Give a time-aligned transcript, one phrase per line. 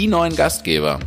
[0.00, 0.98] die neuen Gastgeber.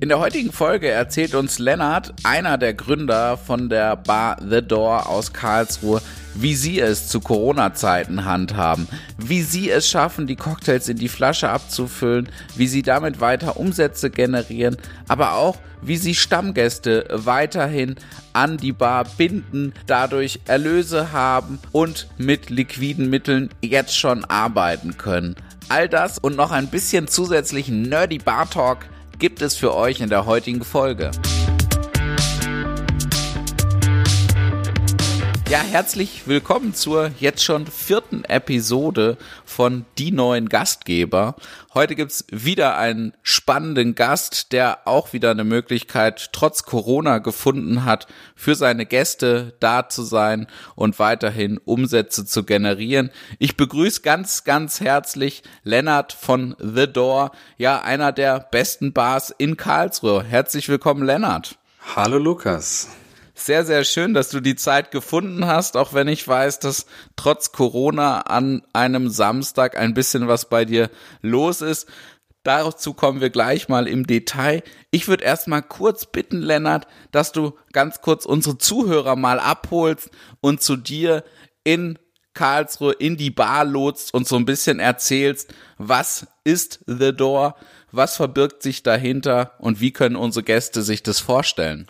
[0.00, 5.08] In der heutigen Folge erzählt uns Lennart, einer der Gründer von der Bar The Door
[5.08, 6.02] aus Karlsruhe,
[6.34, 8.86] wie sie es zu Corona-Zeiten handhaben,
[9.16, 14.10] wie sie es schaffen, die Cocktails in die Flasche abzufüllen, wie sie damit weiter Umsätze
[14.10, 14.76] generieren,
[15.08, 17.96] aber auch, wie sie Stammgäste weiterhin
[18.34, 25.34] an die Bar binden, dadurch Erlöse haben und mit liquiden Mitteln jetzt schon arbeiten können.
[25.74, 28.80] All das und noch ein bisschen zusätzlichen Nerdy Bar Talk
[29.18, 31.12] gibt es für euch in der heutigen Folge.
[35.52, 41.36] Ja, herzlich willkommen zur jetzt schon vierten Episode von Die neuen Gastgeber.
[41.74, 48.06] Heute gibt's wieder einen spannenden Gast, der auch wieder eine Möglichkeit trotz Corona gefunden hat,
[48.34, 53.10] für seine Gäste da zu sein und weiterhin Umsätze zu generieren.
[53.38, 59.58] Ich begrüße ganz, ganz herzlich Lennart von The Door, ja, einer der besten Bars in
[59.58, 60.24] Karlsruhe.
[60.24, 61.58] Herzlich willkommen, Lennart.
[61.94, 62.88] Hallo Lukas
[63.46, 67.52] sehr, sehr schön, dass du die Zeit gefunden hast, auch wenn ich weiß, dass trotz
[67.52, 70.90] Corona an einem Samstag ein bisschen was bei dir
[71.20, 71.88] los ist.
[72.44, 74.62] Dazu kommen wir gleich mal im Detail.
[74.90, 80.60] Ich würde erstmal kurz bitten, Lennart, dass du ganz kurz unsere Zuhörer mal abholst und
[80.60, 81.22] zu dir
[81.62, 81.98] in
[82.34, 87.54] Karlsruhe in die Bar lotst und so ein bisschen erzählst, was ist The Door,
[87.92, 91.86] was verbirgt sich dahinter und wie können unsere Gäste sich das vorstellen?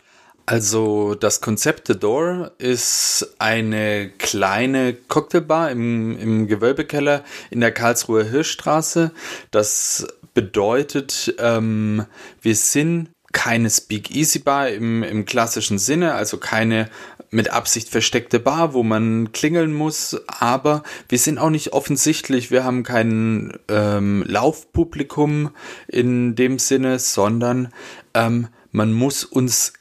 [0.53, 8.25] Also das Konzept The Door ist eine kleine Cocktailbar im, im Gewölbekeller in der Karlsruher
[8.25, 9.13] Hirschstraße.
[9.51, 12.05] Das bedeutet, ähm,
[12.43, 16.91] wir sind keine Speak-Easy Bar im, im klassischen Sinne, also keine
[17.31, 22.63] mit Absicht versteckte Bar, wo man klingeln muss, aber wir sind auch nicht offensichtlich, wir
[22.63, 25.53] haben kein ähm, Laufpublikum
[25.89, 27.73] in dem Sinne, sondern
[28.13, 29.73] ähm, man muss uns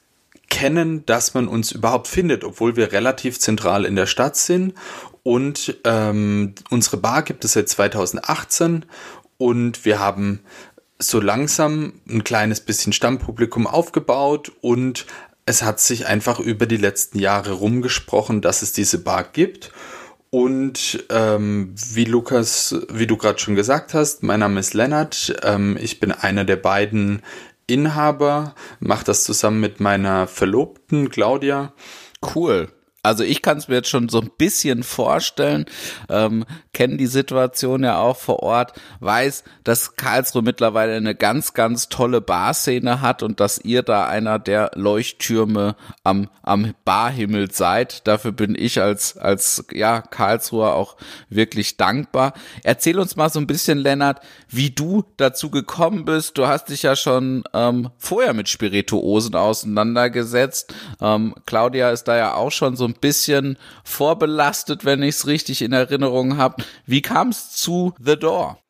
[0.52, 4.76] kennen, dass man uns überhaupt findet, obwohl wir relativ zentral in der Stadt sind.
[5.24, 8.86] Und ähm, unsere Bar gibt es seit 2018
[9.38, 10.42] und wir haben
[11.00, 15.08] so langsam ein kleines bisschen Stammpublikum aufgebaut und
[15.46, 19.72] es hat sich einfach über die letzten Jahre rumgesprochen, dass es diese Bar gibt.
[20.30, 25.36] Und ähm, wie Lukas, wie du gerade schon gesagt hast, mein Name ist Lennart.
[25.44, 27.22] Ähm, ich bin einer der beiden
[27.68, 31.74] Inhaber, mache das zusammen mit meiner Verlobten Claudia.
[32.36, 32.70] Cool.
[33.04, 35.66] Also ich kann es mir jetzt schon so ein bisschen vorstellen,
[36.08, 41.90] ähm, kenne die Situation ja auch vor Ort, weiß, dass Karlsruhe mittlerweile eine ganz, ganz
[41.90, 48.08] tolle Barszene hat und dass ihr da einer der Leuchttürme am, am Barhimmel seid.
[48.08, 50.96] Dafür bin ich als, als ja, Karlsruher auch
[51.30, 52.34] wirklich dankbar.
[52.64, 56.38] Erzähl uns mal so ein bisschen, Lennart, wie du dazu gekommen bist.
[56.38, 60.76] Du hast dich ja schon ähm, vorher mit Spirituosen auseinandergesetzt.
[61.02, 65.62] Ähm, Claudia ist da ja auch schon so ein bisschen vorbelastet, wenn ich es richtig
[65.62, 66.64] in Erinnerung habe.
[66.86, 68.62] Wie kam es zu The Door?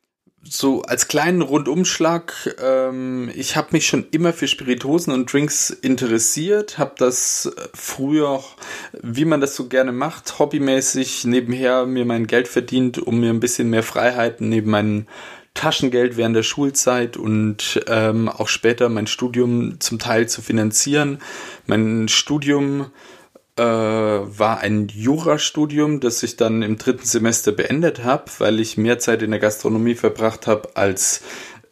[0.44, 6.78] so als kleinen Rundumschlag, ähm, ich habe mich schon immer für Spiritosen und Drinks interessiert,
[6.78, 8.42] habe das früher,
[9.02, 13.40] wie man das so gerne macht, hobbymäßig nebenher mir mein Geld verdient, um mir ein
[13.40, 15.06] bisschen mehr Freiheiten neben meinem
[15.54, 21.18] Taschengeld während der Schulzeit und ähm, auch später mein Studium zum Teil zu finanzieren.
[21.66, 22.86] Mein Studium
[23.56, 28.98] äh, war ein Jurastudium, das ich dann im dritten Semester beendet habe, weil ich mehr
[28.98, 31.22] Zeit in der Gastronomie verbracht habe als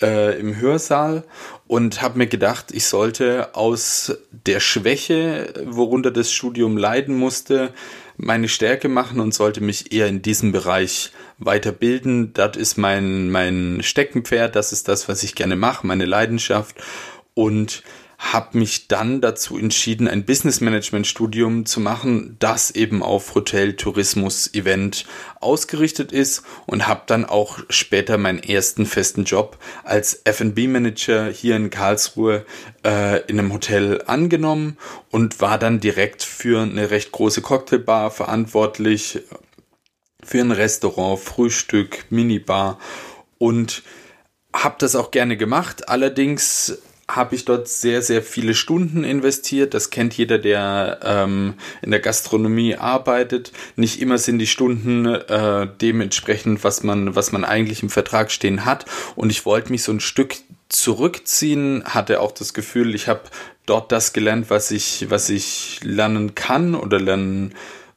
[0.03, 1.25] äh, im Hörsaal
[1.67, 7.73] und habe mir gedacht, ich sollte aus der Schwäche, worunter das Studium leiden musste,
[8.17, 12.33] meine Stärke machen und sollte mich eher in diesem Bereich weiterbilden.
[12.35, 16.77] Das ist mein, mein Steckenpferd, das ist das, was ich gerne mache, meine Leidenschaft.
[17.35, 17.83] Und
[18.21, 23.73] habe mich dann dazu entschieden, ein Business Management Studium zu machen, das eben auf Hotel,
[23.77, 25.07] Tourismus, Event
[25.41, 31.57] ausgerichtet ist und habe dann auch später meinen ersten festen Job als F&B Manager hier
[31.57, 32.45] in Karlsruhe
[32.85, 34.77] äh, in einem Hotel angenommen
[35.11, 39.21] und war dann direkt für eine recht große Cocktailbar verantwortlich,
[40.23, 42.79] für ein Restaurant, Frühstück, Minibar
[43.39, 43.83] und
[44.53, 45.89] habe das auch gerne gemacht.
[45.89, 46.79] Allerdings
[47.17, 49.75] habe ich dort sehr, sehr viele Stunden investiert.
[49.75, 53.53] Das kennt jeder, der ähm, in der Gastronomie arbeitet.
[53.77, 58.65] Nicht immer sind die Stunden äh, dementsprechend, was man, was man eigentlich im Vertrag stehen
[58.65, 58.85] hat.
[59.17, 60.37] Und ich wollte mich so ein Stück
[60.69, 63.23] zurückziehen, hatte auch das Gefühl, ich habe
[63.67, 67.55] dort das gelernt, was ich, was ich lernen kann oder lernen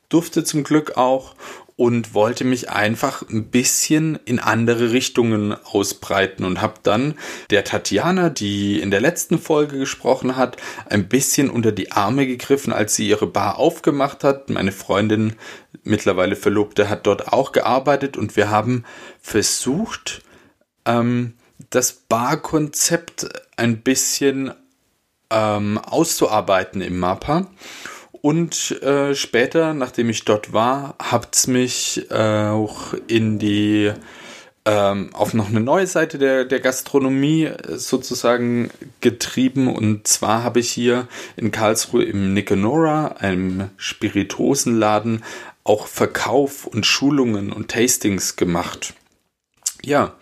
[0.09, 1.35] durfte zum Glück auch
[1.75, 7.15] und wollte mich einfach ein bisschen in andere Richtungen ausbreiten und habe dann
[7.49, 10.57] der Tatjana, die in der letzten Folge gesprochen hat,
[10.89, 14.49] ein bisschen unter die Arme gegriffen, als sie ihre Bar aufgemacht hat.
[14.49, 15.35] Meine Freundin,
[15.83, 18.83] mittlerweile Verlobte, hat dort auch gearbeitet und wir haben
[19.19, 20.21] versucht,
[20.85, 21.33] ähm,
[21.69, 24.53] das Barkonzept ein bisschen
[25.29, 27.47] ähm, auszuarbeiten im Mappa.
[28.25, 33.91] Und äh, später, nachdem ich dort war, hat es mich äh, auch in die
[34.63, 38.69] ähm, auf noch eine neue Seite der, der Gastronomie äh, sozusagen
[39.01, 39.67] getrieben.
[39.67, 45.21] Und zwar habe ich hier in Karlsruhe im Nicanora, einem Spiritosenladen,
[45.65, 48.93] auch Verkauf und Schulungen und Tastings gemacht.
[49.83, 50.13] Ja,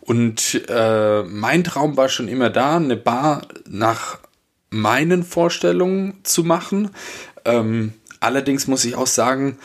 [0.00, 4.18] und äh, mein Traum war schon immer da, eine Bar nach
[4.70, 6.90] meinen Vorstellungen zu machen.
[7.44, 9.58] Ähm, allerdings muss ich auch sagen,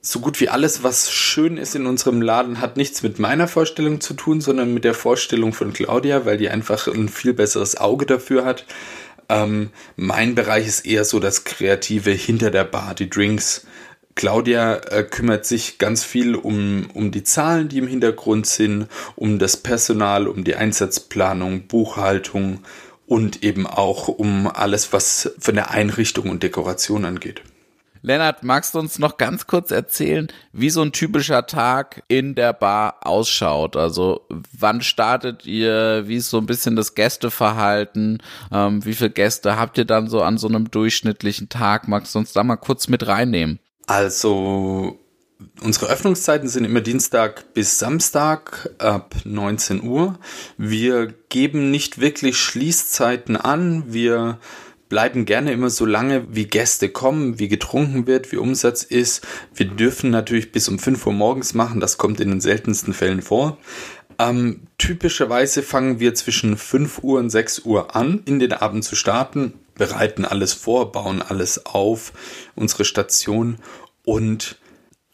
[0.00, 4.00] so gut wie alles, was schön ist in unserem Laden, hat nichts mit meiner Vorstellung
[4.00, 8.06] zu tun, sondern mit der Vorstellung von Claudia, weil die einfach ein viel besseres Auge
[8.06, 8.64] dafür hat.
[9.28, 13.66] Ähm, mein Bereich ist eher so das Kreative hinter der Bar, die Drinks.
[14.14, 19.38] Claudia äh, kümmert sich ganz viel um, um die Zahlen, die im Hintergrund sind, um
[19.38, 22.60] das Personal, um die Einsatzplanung, Buchhaltung,
[23.06, 27.42] und eben auch um alles, was von der Einrichtung und Dekoration angeht.
[28.02, 32.52] Lennart, magst du uns noch ganz kurz erzählen, wie so ein typischer Tag in der
[32.52, 33.74] Bar ausschaut?
[33.74, 34.26] Also
[34.56, 36.04] wann startet ihr?
[36.06, 38.22] Wie ist so ein bisschen das Gästeverhalten?
[38.52, 41.88] Ähm, wie viele Gäste habt ihr dann so an so einem durchschnittlichen Tag?
[41.88, 43.58] Magst du uns da mal kurz mit reinnehmen?
[43.88, 45.00] Also
[45.60, 50.18] Unsere Öffnungszeiten sind immer Dienstag bis Samstag ab 19 Uhr.
[50.56, 53.84] Wir geben nicht wirklich Schließzeiten an.
[53.92, 54.38] Wir
[54.88, 59.26] bleiben gerne immer so lange, wie Gäste kommen, wie getrunken wird, wie Umsatz ist.
[59.54, 61.80] Wir dürfen natürlich bis um 5 Uhr morgens machen.
[61.80, 63.58] Das kommt in den seltensten Fällen vor.
[64.18, 68.96] Ähm, typischerweise fangen wir zwischen 5 Uhr und 6 Uhr an, in den Abend zu
[68.96, 72.14] starten, bereiten alles vor, bauen alles auf,
[72.54, 73.58] unsere Station
[74.04, 74.56] und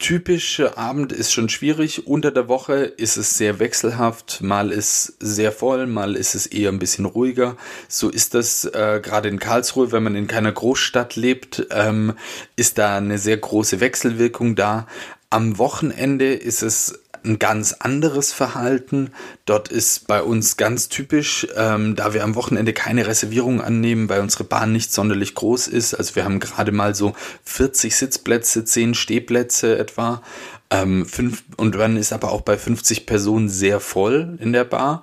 [0.02, 2.08] typische Abend ist schon schwierig.
[2.08, 4.42] Unter der Woche ist es sehr wechselhaft.
[4.42, 7.56] Mal ist sehr voll, mal ist es eher ein bisschen ruhiger.
[7.88, 12.14] So ist das äh, gerade in Karlsruhe, wenn man in keiner Großstadt lebt, ähm,
[12.56, 14.88] ist da eine sehr große Wechselwirkung da.
[15.30, 19.12] Am Wochenende ist es ein ganz anderes Verhalten.
[19.44, 24.20] Dort ist bei uns ganz typisch, ähm, da wir am Wochenende keine Reservierung annehmen, weil
[24.20, 25.94] unsere Bahn nicht sonderlich groß ist.
[25.94, 27.14] Also wir haben gerade mal so
[27.44, 30.22] 40 Sitzplätze, 10 Stehplätze etwa.
[30.70, 35.02] Ähm, fünf, und dann ist aber auch bei 50 Personen sehr voll in der Bar.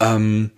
[0.00, 0.50] Ähm,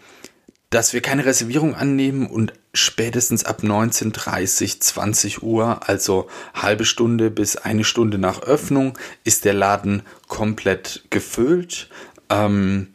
[0.70, 7.56] dass wir keine Reservierung annehmen und spätestens ab 19.30, 20 Uhr, also halbe Stunde bis
[7.56, 11.88] eine Stunde nach Öffnung, ist der Laden komplett gefüllt.
[12.28, 12.88] Ähm,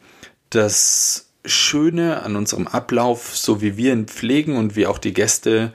[0.50, 5.72] das Schöne an unserem Ablauf, so wie wir ihn pflegen und wie auch die Gäste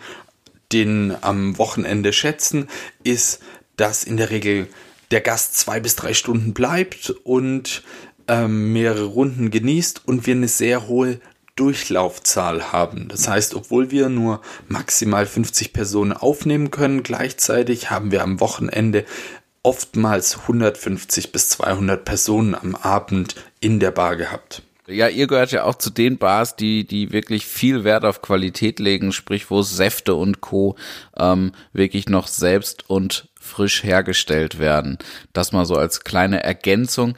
[0.71, 2.69] den am Wochenende schätzen,
[3.03, 3.41] ist,
[3.75, 4.67] dass in der Regel
[5.11, 7.83] der Gast zwei bis drei Stunden bleibt und
[8.27, 11.19] ähm, mehrere Runden genießt und wir eine sehr hohe
[11.59, 13.09] Durchlaufzahl haben.
[13.09, 19.03] Das heißt, obwohl wir nur maximal 50 Personen aufnehmen können, gleichzeitig haben wir am Wochenende
[19.61, 24.61] oftmals 150 bis 200 Personen am Abend in der Bar gehabt.
[24.87, 28.79] Ja, ihr gehört ja auch zu den Bars, die, die wirklich viel Wert auf Qualität
[28.79, 30.77] legen, sprich, wo Säfte und Co.
[31.15, 34.97] Ähm, wirklich noch selbst und frisch hergestellt werden.
[35.33, 37.15] Das mal so als kleine Ergänzung.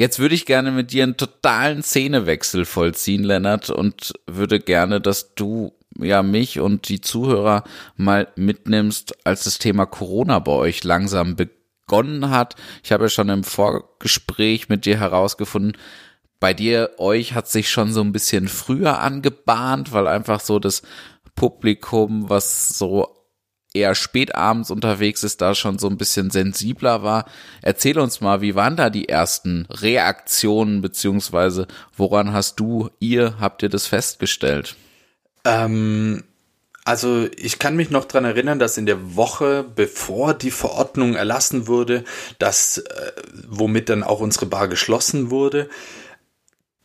[0.00, 5.34] Jetzt würde ich gerne mit dir einen totalen Szenewechsel vollziehen, Lennart, und würde gerne, dass
[5.34, 7.64] du ja mich und die Zuhörer
[7.96, 12.56] mal mitnimmst, als das Thema Corona bei euch langsam begonnen hat.
[12.82, 15.76] Ich habe ja schon im Vorgespräch mit dir herausgefunden,
[16.38, 20.80] bei dir, euch hat sich schon so ein bisschen früher angebahnt, weil einfach so das
[21.34, 23.19] Publikum, was so
[23.72, 27.26] eher spät abends unterwegs ist, da schon so ein bisschen sensibler war.
[27.62, 33.62] Erzähl uns mal, wie waren da die ersten Reaktionen, beziehungsweise woran hast du, ihr, habt
[33.62, 34.76] ihr das festgestellt?
[35.44, 36.24] Ähm,
[36.84, 41.66] also ich kann mich noch dran erinnern, dass in der Woche, bevor die Verordnung erlassen
[41.66, 42.04] wurde,
[42.38, 43.12] dass, äh,
[43.48, 45.68] womit dann auch unsere Bar geschlossen wurde,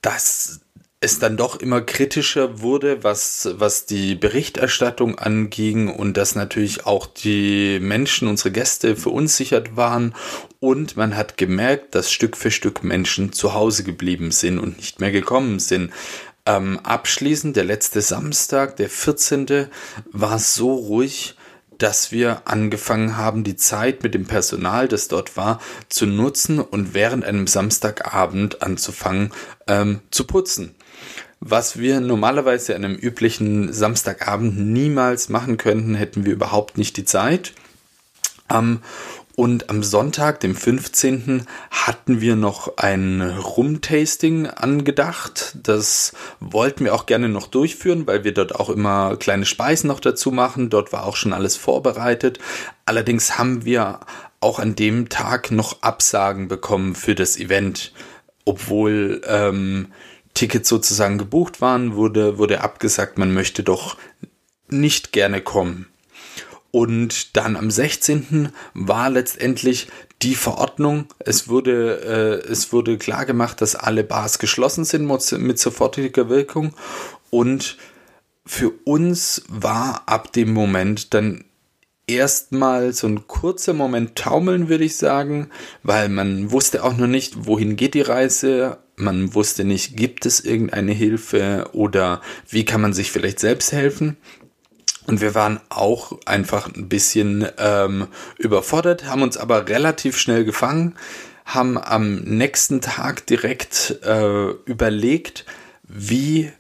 [0.02, 0.62] dass
[1.06, 7.06] es dann doch immer kritischer wurde, was, was die Berichterstattung anging und dass natürlich auch
[7.06, 10.16] die Menschen, unsere Gäste verunsichert waren
[10.60, 15.00] und man hat gemerkt, dass Stück für Stück Menschen zu Hause geblieben sind und nicht
[15.00, 15.92] mehr gekommen sind.
[16.48, 19.68] Ähm, abschließend, der letzte Samstag, der 14.
[20.12, 21.36] war so ruhig,
[21.78, 25.60] dass wir angefangen haben, die Zeit mit dem Personal, das dort war,
[25.90, 29.32] zu nutzen und während einem Samstagabend anzufangen
[29.68, 30.75] ähm, zu putzen.
[31.48, 37.06] Was wir normalerweise an einem üblichen Samstagabend niemals machen könnten, hätten wir überhaupt nicht die
[37.06, 37.54] Zeit.
[38.50, 38.80] Ähm,
[39.36, 45.56] und am Sonntag, dem 15., hatten wir noch ein Rum-Tasting angedacht.
[45.62, 50.00] Das wollten wir auch gerne noch durchführen, weil wir dort auch immer kleine Speisen noch
[50.00, 50.72] dazu machen.
[50.72, 52.40] Dort war auch schon alles vorbereitet.
[52.88, 54.00] Allerdings haben wir
[54.40, 57.94] auch an dem Tag noch Absagen bekommen für das Event.
[58.46, 59.90] Obwohl ähm,
[60.36, 63.98] Tickets sozusagen gebucht waren, wurde, wurde abgesagt, man möchte doch
[64.70, 65.88] nicht gerne kommen.
[66.72, 68.50] Und dann am 16.
[68.74, 69.88] war letztendlich
[70.22, 71.08] die Verordnung.
[71.20, 76.74] Es wurde, äh, es wurde klar gemacht, dass alle Bars geschlossen sind mit sofortiger Wirkung.
[77.30, 77.78] Und
[78.46, 81.46] für uns war ab dem Moment dann
[82.08, 85.50] erstmal so ein kurzer Moment taumeln, würde ich sagen,
[85.84, 88.78] weil man wusste auch noch nicht, wohin geht die Reise.
[88.98, 94.18] Man wusste nicht, gibt es irgendeine Hilfe oder wie kann man sich vielleicht selbst helfen.
[95.06, 100.96] Und wir waren auch einfach ein bisschen ähm, überfordert, haben uns aber relativ schnell gefangen,
[101.46, 105.46] haben am nächsten Tag direkt äh, überlegt,
[105.84, 106.52] wie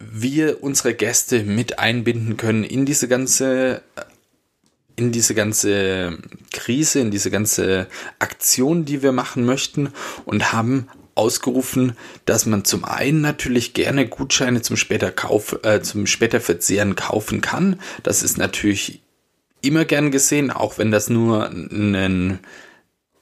[0.00, 3.82] wir unsere Gäste mit einbinden können in diese ganze
[4.96, 6.18] in diese ganze
[6.52, 7.86] Krise, in diese ganze
[8.18, 9.92] Aktion, die wir machen möchten
[10.26, 10.88] und haben
[11.20, 11.92] ausgerufen,
[12.24, 17.42] dass man zum einen natürlich gerne Gutscheine zum später Kauf, äh, zum später Verzehren kaufen
[17.42, 17.78] kann.
[18.02, 19.02] Das ist natürlich
[19.60, 22.40] immer gern gesehen, auch wenn das nur ein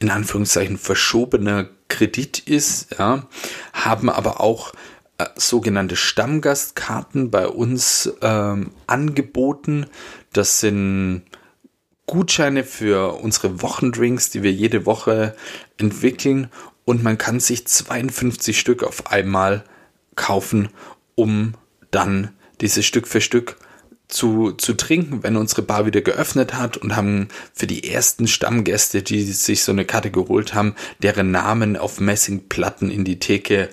[0.00, 3.26] in Anführungszeichen verschobener Kredit ist, ja,
[3.72, 4.72] haben aber auch
[5.18, 9.86] äh, sogenannte Stammgastkarten bei uns ähm, angeboten.
[10.32, 11.24] Das sind
[12.06, 15.34] Gutscheine für unsere Wochendrinks, die wir jede Woche
[15.78, 16.48] entwickeln
[16.88, 19.62] und man kann sich 52 Stück auf einmal
[20.16, 20.70] kaufen,
[21.16, 21.52] um
[21.90, 22.30] dann
[22.62, 23.56] diese Stück für Stück
[24.08, 29.02] zu, zu trinken, wenn unsere Bar wieder geöffnet hat und haben für die ersten Stammgäste,
[29.02, 33.68] die sich so eine Karte geholt haben, deren Namen auf Messingplatten in die Theke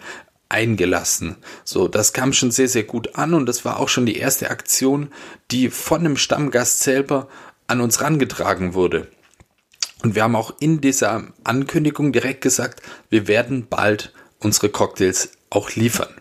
[0.50, 1.38] eingelassen.
[1.64, 4.50] So, das kam schon sehr, sehr gut an und das war auch schon die erste
[4.50, 5.08] Aktion,
[5.52, 7.30] die von einem Stammgast selber
[7.68, 9.08] an uns rangetragen wurde.
[10.04, 15.72] Und wir haben auch in dieser Ankündigung direkt gesagt, wir werden bald unsere Cocktails auch
[15.72, 16.14] liefern.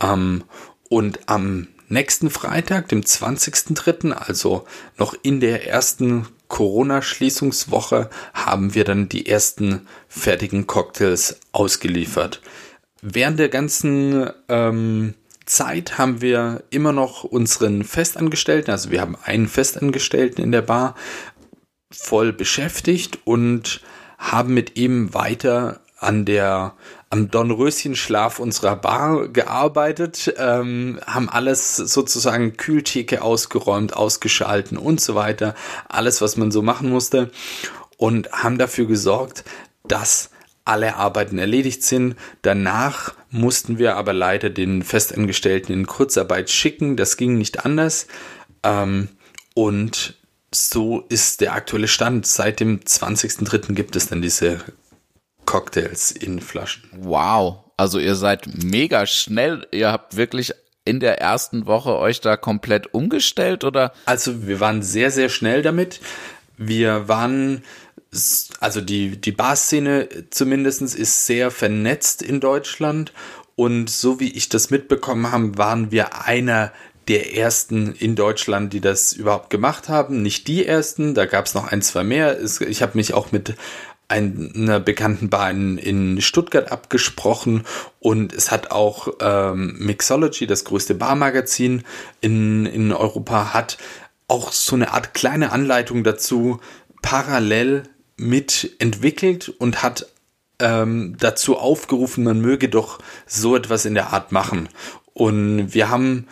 [0.00, 0.44] Ähm,
[0.88, 4.64] und am nächsten Freitag, dem 20.03., also
[4.96, 12.40] noch in der ersten Corona-Schließungswoche, haben wir dann die ersten fertigen Cocktails ausgeliefert.
[13.02, 15.14] Während der ganzen ähm,
[15.46, 20.94] Zeit haben wir immer noch unseren Festangestellten, also wir haben einen Festangestellten in der Bar,
[21.96, 23.80] voll beschäftigt und
[24.18, 26.74] haben mit ihm weiter an der
[27.10, 35.54] am Dornröschenschlaf unserer Bar gearbeitet, ähm, haben alles sozusagen Kühltheke ausgeräumt, ausgeschalten und so weiter,
[35.88, 37.30] alles was man so machen musste
[37.98, 39.44] und haben dafür gesorgt,
[39.86, 40.30] dass
[40.64, 42.16] alle Arbeiten erledigt sind.
[42.42, 46.96] Danach mussten wir aber leider den Festangestellten in Kurzarbeit schicken.
[46.96, 48.06] Das ging nicht anders.
[48.64, 49.08] Ähm,
[49.54, 50.16] und
[50.54, 52.26] so ist der aktuelle Stand.
[52.26, 53.74] Seit dem 20.03.
[53.74, 54.60] gibt es dann diese
[55.44, 56.88] Cocktails in Flaschen.
[56.96, 57.64] Wow.
[57.76, 59.66] Also ihr seid mega schnell.
[59.72, 60.52] Ihr habt wirklich
[60.84, 63.92] in der ersten Woche euch da komplett umgestellt oder?
[64.04, 66.00] Also wir waren sehr, sehr schnell damit.
[66.56, 67.64] Wir waren,
[68.60, 73.12] also die, die Barszene zumindestens ist sehr vernetzt in Deutschland
[73.56, 76.72] und so wie ich das mitbekommen habe, waren wir einer
[77.08, 80.22] der ersten in Deutschland, die das überhaupt gemacht haben.
[80.22, 82.38] Nicht die ersten, da gab es noch ein, zwei mehr.
[82.42, 83.54] Ich habe mich auch mit
[84.08, 87.64] einer bekannten Bar in, in, Stuttgart abgesprochen
[88.00, 91.84] und es hat auch ähm, Mixology, das größte Barmagazin
[92.20, 93.78] in, in Europa, hat
[94.28, 96.60] auch so eine Art kleine Anleitung dazu
[97.02, 97.84] parallel
[98.16, 100.06] mit entwickelt und hat
[100.60, 104.68] ähm, dazu aufgerufen, man möge doch so etwas in der Art machen.
[105.12, 106.26] Und wir haben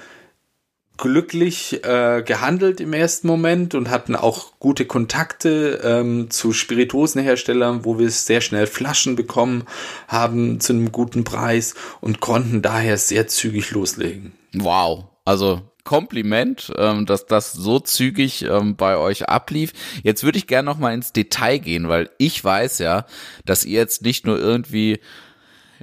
[0.98, 7.98] glücklich äh, gehandelt im ersten Moment und hatten auch gute Kontakte ähm, zu Spirituosenherstellern, wo
[7.98, 9.64] wir sehr schnell Flaschen bekommen
[10.06, 14.32] haben zu einem guten Preis und konnten daher sehr zügig loslegen.
[14.54, 19.72] Wow, also Kompliment, ähm, dass das so zügig ähm, bei euch ablief.
[20.04, 23.06] Jetzt würde ich gerne noch mal ins Detail gehen, weil ich weiß ja,
[23.44, 25.00] dass ihr jetzt nicht nur irgendwie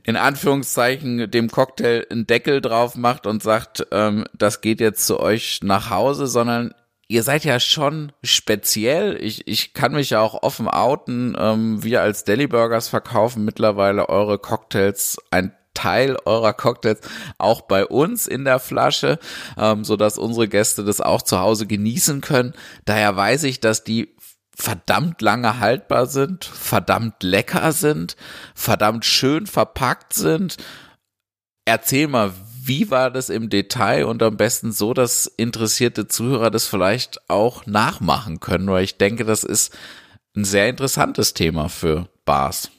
[0.04, 5.20] in Anführungszeichen dem Cocktail einen Deckel drauf macht und sagt, ähm, das geht jetzt zu
[5.20, 6.74] euch nach Hause, sondern
[7.08, 9.18] ihr seid ja schon speziell.
[9.22, 11.36] Ich, ich kann mich ja auch offen outen.
[11.38, 17.00] Ähm, wir als Deli Burgers verkaufen mittlerweile eure Cocktails ein Teil eurer Cocktails
[17.38, 19.18] auch bei uns in der Flasche,
[19.58, 22.54] ähm, so dass unsere Gäste das auch zu Hause genießen können.
[22.84, 24.14] Daher weiß ich, dass die
[24.62, 28.16] verdammt lange haltbar sind, verdammt lecker sind,
[28.54, 30.58] verdammt schön verpackt sind.
[31.66, 36.66] Erzähl mal, wie war das im Detail und am besten so, dass interessierte Zuhörer das
[36.66, 39.76] vielleicht auch nachmachen können, weil ich denke, das ist
[40.36, 42.70] ein sehr interessantes Thema für Bars.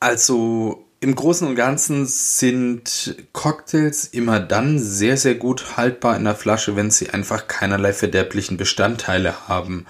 [0.00, 6.36] Also im Großen und Ganzen sind Cocktails immer dann sehr, sehr gut haltbar in der
[6.36, 9.86] Flasche, wenn sie einfach keinerlei verderblichen Bestandteile haben.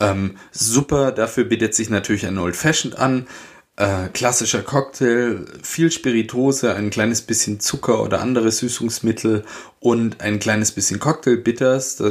[0.00, 3.28] Ähm, super, dafür bietet sich natürlich ein Old Fashioned an.
[3.76, 9.44] Äh, klassischer Cocktail, viel Spiritose, ein kleines bisschen Zucker oder andere Süßungsmittel
[9.78, 12.02] und ein kleines bisschen Cocktail Bitters.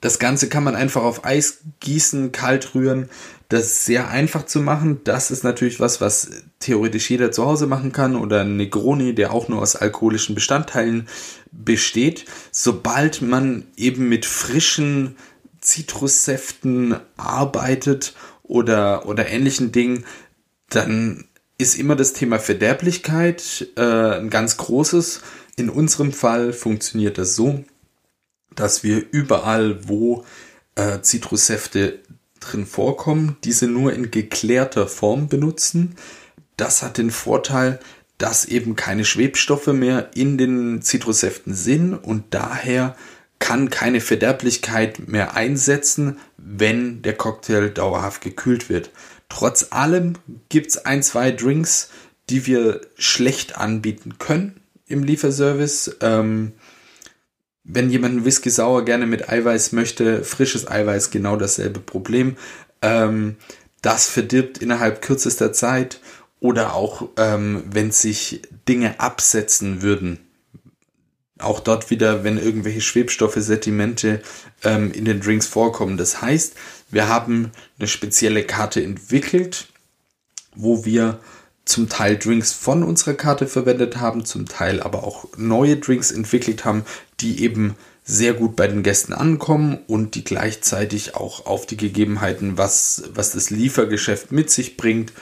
[0.00, 3.08] Das Ganze kann man einfach auf Eis gießen, kalt rühren.
[3.50, 5.00] Das sehr einfach zu machen.
[5.02, 6.30] Das ist natürlich was, was
[6.60, 11.08] theoretisch jeder zu Hause machen kann oder ein Negroni, der auch nur aus alkoholischen Bestandteilen
[11.50, 12.26] besteht.
[12.52, 15.16] Sobald man eben mit frischen
[15.60, 18.14] Zitrussäften arbeitet
[18.44, 20.04] oder, oder ähnlichen Dingen,
[20.68, 21.24] dann
[21.58, 23.80] ist immer das Thema Verderblichkeit äh,
[24.20, 25.22] ein ganz großes.
[25.56, 27.64] In unserem Fall funktioniert das so,
[28.54, 30.24] dass wir überall, wo
[30.76, 31.98] äh, Zitrussäfte
[32.40, 35.96] drin vorkommen, diese nur in geklärter Form benutzen.
[36.56, 37.78] Das hat den Vorteil,
[38.18, 42.96] dass eben keine Schwebstoffe mehr in den Zitrussäften sind und daher
[43.38, 48.90] kann keine Verderblichkeit mehr einsetzen, wenn der Cocktail dauerhaft gekühlt wird.
[49.30, 50.14] Trotz allem
[50.50, 51.88] gibt es ein, zwei Drinks,
[52.28, 55.96] die wir schlecht anbieten können im Lieferservice.
[56.02, 56.52] Ähm,
[57.64, 62.36] wenn jemand Whisky sauer gerne mit Eiweiß möchte, frisches Eiweiß genau dasselbe Problem.
[62.82, 63.36] Ähm,
[63.82, 66.00] das verdirbt innerhalb kürzester Zeit
[66.40, 70.18] oder auch ähm, wenn sich Dinge absetzen würden.
[71.38, 74.22] Auch dort wieder, wenn irgendwelche Schwebstoffe, Sedimente
[74.62, 75.96] ähm, in den Drinks vorkommen.
[75.96, 76.54] Das heißt,
[76.90, 79.68] wir haben eine spezielle Karte entwickelt,
[80.54, 81.20] wo wir
[81.64, 86.64] zum Teil Drinks von unserer Karte verwendet haben, zum Teil aber auch neue Drinks entwickelt
[86.64, 86.84] haben,
[87.20, 92.58] die eben sehr gut bei den Gästen ankommen und die gleichzeitig auch auf die Gegebenheiten,
[92.58, 95.12] was, was das Liefergeschäft mit sich bringt,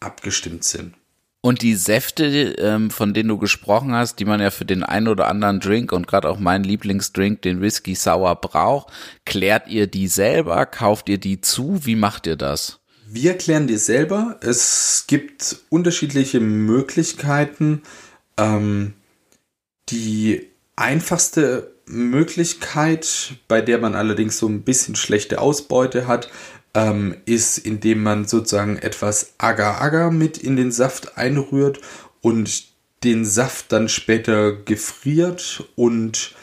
[0.00, 0.94] abgestimmt sind.
[1.42, 5.06] Und die Säfte, ähm, von denen du gesprochen hast, die man ja für den einen
[5.06, 8.92] oder anderen Drink und gerade auch mein Lieblingsdrink, den Whisky Sour braucht,
[9.24, 10.66] klärt ihr die selber?
[10.66, 11.84] Kauft ihr die zu?
[11.84, 12.80] Wie macht ihr das?
[13.06, 14.40] Wir klären die selber.
[14.40, 17.82] Es gibt unterschiedliche Möglichkeiten.
[18.36, 18.94] Ähm,
[19.88, 26.30] die einfachste Möglichkeit, bei der man allerdings so ein bisschen schlechte Ausbeute hat,
[26.74, 31.80] ähm, ist, indem man sozusagen etwas Agar-Agar mit in den Saft einrührt
[32.20, 32.64] und
[33.02, 36.34] den Saft dann später gefriert und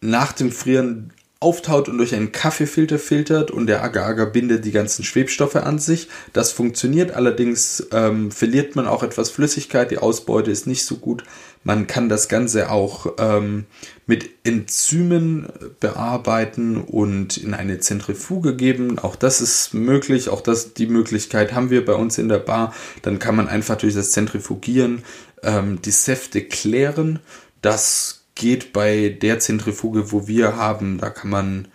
[0.00, 5.04] nach dem Frieren auftaut und durch einen Kaffeefilter filtert und der Agar-Agar bindet die ganzen
[5.04, 6.08] Schwebstoffe an sich.
[6.34, 11.24] Das funktioniert, allerdings ähm, verliert man auch etwas Flüssigkeit, die Ausbeute ist nicht so gut.
[11.62, 13.66] Man kann das Ganze auch ähm,
[14.06, 18.98] mit Enzymen bearbeiten und in eine Zentrifuge geben.
[18.98, 20.30] Auch das ist möglich.
[20.30, 22.74] Auch das, die Möglichkeit haben wir bei uns in der Bar.
[23.02, 25.04] Dann kann man einfach durch das Zentrifugieren
[25.42, 27.18] ähm, die Säfte klären.
[27.60, 30.96] Das geht bei der Zentrifuge, wo wir haben.
[30.96, 31.68] Da kann man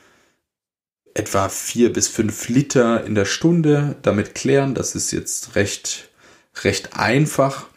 [1.13, 4.73] etwa vier bis fünf Liter in der Stunde damit klären.
[4.73, 6.09] Das ist jetzt recht,
[6.63, 7.67] recht einfach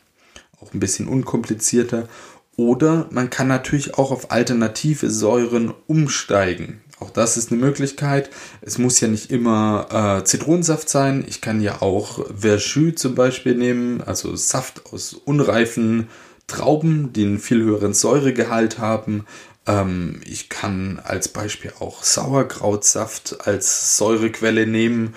[0.60, 2.08] auch ein bisschen unkomplizierter.
[2.56, 6.80] Oder man kann natürlich auch auf alternative Säuren umsteigen.
[7.00, 8.30] Auch das ist eine Möglichkeit.
[8.60, 11.24] Es muss ja nicht immer äh, Zitronensaft sein.
[11.28, 16.08] Ich kann ja auch Verjus zum Beispiel nehmen, also Saft aus unreifen
[16.48, 19.26] Trauben, die einen viel höheren Säuregehalt haben.
[19.66, 25.14] Ähm, ich kann als Beispiel auch Sauerkrautsaft als Säurequelle nehmen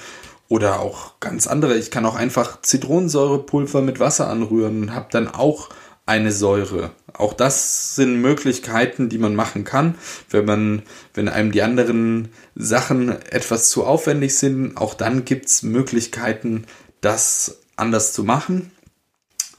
[0.51, 1.77] oder auch ganz andere.
[1.77, 5.69] Ich kann auch einfach Zitronensäurepulver mit Wasser anrühren und habe dann auch
[6.05, 6.91] eine Säure.
[7.13, 9.95] Auch das sind Möglichkeiten, die man machen kann,
[10.29, 10.81] wenn man,
[11.13, 14.75] wenn einem die anderen Sachen etwas zu aufwendig sind.
[14.75, 16.65] Auch dann gibt es Möglichkeiten,
[16.99, 18.71] das anders zu machen.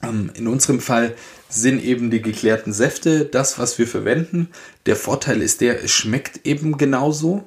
[0.03, 1.15] Ähm, in unserem Fall
[1.49, 4.49] sind eben die geklärten Säfte das, was wir verwenden.
[4.85, 7.45] Der Vorteil ist der, es schmeckt eben genauso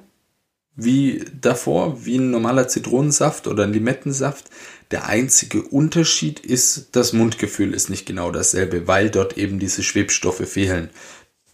[0.76, 4.50] wie davor, wie ein normaler Zitronensaft oder ein Limettensaft.
[4.90, 10.46] Der einzige Unterschied ist, das Mundgefühl ist nicht genau dasselbe, weil dort eben diese Schwebstoffe
[10.46, 10.90] fehlen.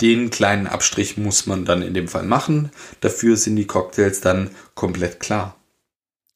[0.01, 2.73] Den kleinen Abstrich muss man dann in dem Fall machen.
[3.01, 5.57] Dafür sind die Cocktails dann komplett klar.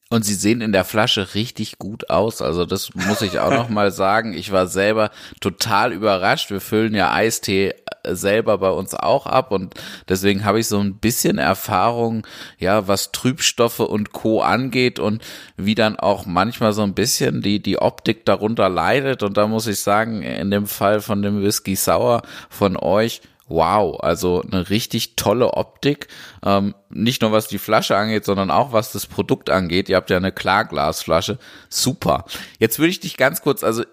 [0.09, 2.41] Und sie sehen in der Flasche richtig gut aus.
[2.41, 4.33] Also das muss ich auch noch mal sagen.
[4.33, 6.49] Ich war selber total überrascht.
[6.49, 9.73] Wir füllen ja Eistee äh, selber bei uns auch ab und
[10.07, 12.25] deswegen habe ich so ein bisschen Erfahrung,
[12.57, 14.41] ja, was Trübstoffe und Co.
[14.41, 15.21] angeht und
[15.57, 19.23] wie dann auch manchmal so ein bisschen die, die Optik darunter leidet.
[19.23, 23.99] Und da muss ich sagen, in dem Fall von dem Whisky Sauer von euch, wow,
[23.99, 26.07] also eine richtig tolle Optik.
[26.43, 29.89] Ähm, nicht nur was die Flasche angeht, sondern auch was das Produkt angeht.
[29.89, 31.39] Ihr habt ja eine Klarglasflasche.
[31.69, 32.25] Super.
[32.59, 33.83] Jetzt würde ich dich ganz kurz, also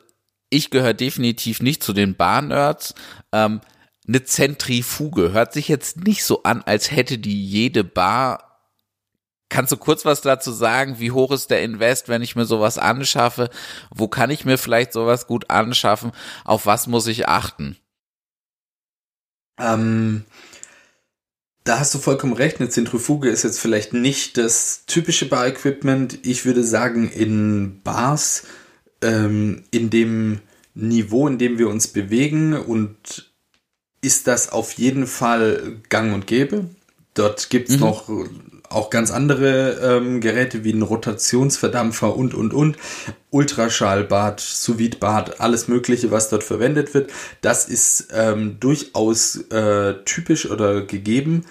[0.51, 2.95] ich gehöre definitiv nicht zu den Bar-Nerds.
[3.33, 3.61] Ähm,
[4.07, 8.55] eine Zentrifuge hört sich jetzt nicht so an, als hätte die jede Bar
[9.55, 10.99] Kannst du kurz was dazu sagen?
[10.99, 13.51] Wie hoch ist der Invest, wenn ich mir sowas anschaffe?
[13.91, 16.11] Wo kann ich mir vielleicht sowas gut anschaffen?
[16.45, 17.77] Auf was muss ich achten?
[19.59, 20.25] Ähm,
[21.65, 22.61] da hast du vollkommen recht.
[22.61, 26.19] Eine Zentrifuge ist jetzt vielleicht nicht das typische Bar-Equipment.
[26.23, 28.45] Ich würde sagen, in Bars,
[29.03, 30.41] ähm, in dem
[30.75, 33.33] Niveau, in dem wir uns bewegen und
[34.03, 36.69] ist das auf jeden Fall gang und gäbe.
[37.15, 37.81] Dort gibt es mhm.
[37.81, 38.09] noch
[38.71, 42.77] auch ganz andere ähm, Geräte wie ein Rotationsverdampfer und, und, und.
[43.31, 47.11] Ultraschallbad, sous bad alles Mögliche, was dort verwendet wird.
[47.41, 51.45] Das ist ähm, durchaus äh, typisch oder gegeben.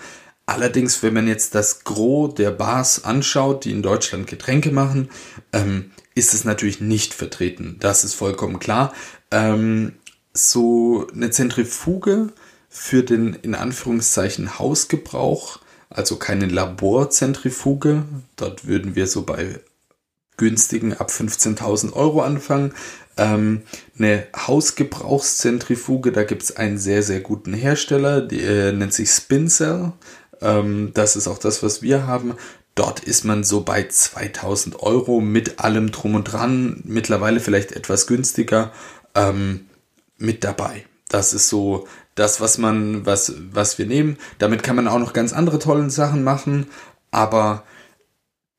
[0.46, 5.10] Allerdings, wenn man jetzt das Gros der Bars anschaut, die in Deutschland Getränke machen,
[5.54, 7.78] ähm, ist es natürlich nicht vertreten.
[7.80, 8.94] Das ist vollkommen klar.
[9.32, 9.94] Ähm,
[10.34, 12.34] so eine Zentrifuge
[12.70, 15.60] für den in Anführungszeichen Hausgebrauch
[15.94, 18.04] also keine Laborzentrifuge.
[18.36, 19.60] Dort würden wir so bei
[20.38, 22.74] günstigen ab 15.000 Euro anfangen.
[23.18, 23.62] Ähm,
[23.98, 29.94] eine Hausgebrauchszentrifuge, da gibt es einen sehr, sehr guten Hersteller, die äh, nennt sich Spincell.
[30.42, 32.36] Ähm, das ist auch das, was wir haben.
[32.76, 38.08] Dort ist man so bei 2000 Euro mit allem drum und dran, mittlerweile vielleicht etwas
[38.08, 38.72] günstiger
[39.14, 39.68] ähm,
[40.18, 40.84] mit dabei.
[41.08, 44.18] Das ist so das, was man, was, was wir nehmen.
[44.40, 46.68] Damit kann man auch noch ganz andere tolle Sachen machen,
[47.12, 47.64] aber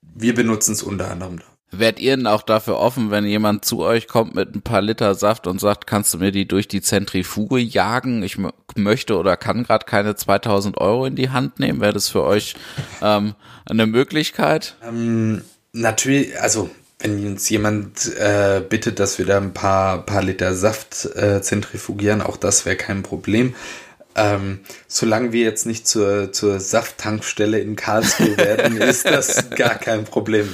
[0.00, 1.40] wir benutzen es unter anderem.
[1.78, 5.14] Werdet ihr denn auch dafür offen, wenn jemand zu euch kommt mit ein paar Liter
[5.14, 8.22] Saft und sagt, kannst du mir die durch die Zentrifuge jagen?
[8.22, 8.38] Ich
[8.76, 11.80] möchte oder kann gerade keine 2000 Euro in die Hand nehmen.
[11.80, 12.54] Wäre das für euch
[13.02, 13.34] ähm,
[13.66, 14.76] eine Möglichkeit?
[14.86, 20.54] Ähm, natürlich, also wenn uns jemand äh, bittet, dass wir da ein paar, paar Liter
[20.54, 23.54] Saft äh, zentrifugieren, auch das wäre kein Problem.
[24.16, 30.04] Ähm, solange wir jetzt nicht zur, zur Safttankstelle in Karlsruhe werden, ist das gar kein
[30.04, 30.48] Problem.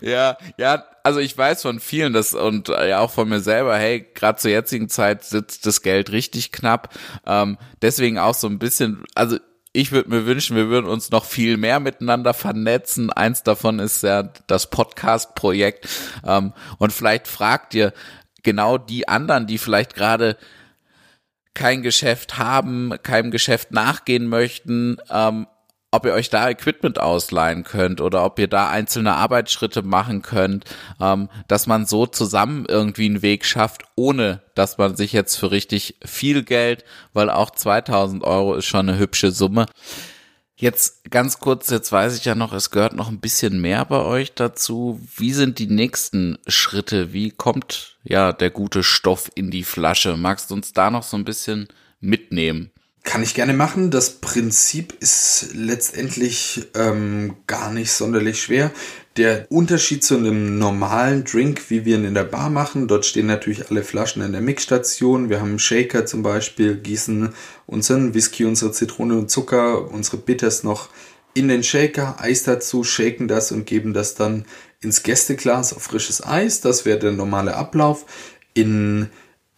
[0.00, 3.76] Ja, ja, also ich weiß von vielen das und äh, ja auch von mir selber,
[3.76, 6.90] hey, gerade zur jetzigen Zeit sitzt das Geld richtig knapp.
[7.26, 9.38] Ähm, deswegen auch so ein bisschen, also
[9.72, 13.10] ich würde mir wünschen, wir würden uns noch viel mehr miteinander vernetzen.
[13.10, 15.88] Eins davon ist ja das Podcast-Projekt.
[16.26, 17.92] Ähm, und vielleicht fragt ihr
[18.42, 20.36] genau die anderen, die vielleicht gerade
[21.54, 25.46] kein Geschäft haben, keinem Geschäft nachgehen möchten, ähm,
[25.92, 30.64] ob ihr euch da Equipment ausleihen könnt oder ob ihr da einzelne Arbeitsschritte machen könnt,
[31.00, 35.50] ähm, dass man so zusammen irgendwie einen Weg schafft, ohne dass man sich jetzt für
[35.50, 39.66] richtig viel Geld, weil auch 2000 Euro ist schon eine hübsche Summe.
[40.56, 44.00] Jetzt ganz kurz, jetzt weiß ich ja noch, es gehört noch ein bisschen mehr bei
[44.00, 45.00] euch dazu.
[45.16, 47.12] Wie sind die nächsten Schritte?
[47.12, 50.16] Wie kommt ja der gute Stoff in die Flasche?
[50.16, 51.68] Magst du uns da noch so ein bisschen
[52.00, 52.71] mitnehmen?
[53.04, 53.90] Kann ich gerne machen.
[53.90, 58.70] Das Prinzip ist letztendlich ähm, gar nicht sonderlich schwer.
[59.16, 63.26] Der Unterschied zu einem normalen Drink, wie wir ihn in der Bar machen, dort stehen
[63.26, 65.28] natürlich alle Flaschen in der Mixstation.
[65.28, 67.34] Wir haben einen Shaker zum Beispiel, gießen
[67.66, 70.88] unseren Whisky, unsere Zitrone und Zucker, unsere Bitters noch
[71.34, 74.44] in den Shaker, Eis dazu, shaken das und geben das dann
[74.80, 76.60] ins Gästeglas auf frisches Eis.
[76.60, 78.06] Das wäre der normale Ablauf.
[78.54, 79.08] In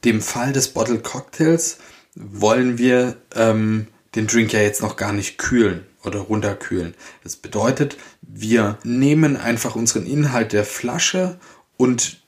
[0.04, 1.78] dem Fall des Bottle Cocktails
[2.14, 6.94] wollen wir ähm, den Drink ja jetzt noch gar nicht kühlen oder runterkühlen.
[7.22, 11.38] Das bedeutet, wir nehmen einfach unseren Inhalt der Flasche
[11.76, 12.22] und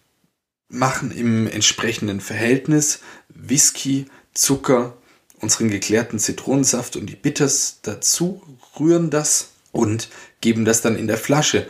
[0.69, 4.97] machen im entsprechenden Verhältnis Whisky, Zucker,
[5.41, 8.43] unseren geklärten Zitronensaft und die Bitters dazu,
[8.79, 10.09] rühren das und
[10.41, 11.69] geben das dann in der Flasche.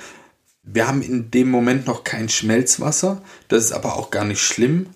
[0.62, 4.90] Wir haben in dem Moment noch kein Schmelzwasser, das ist aber auch gar nicht schlimm,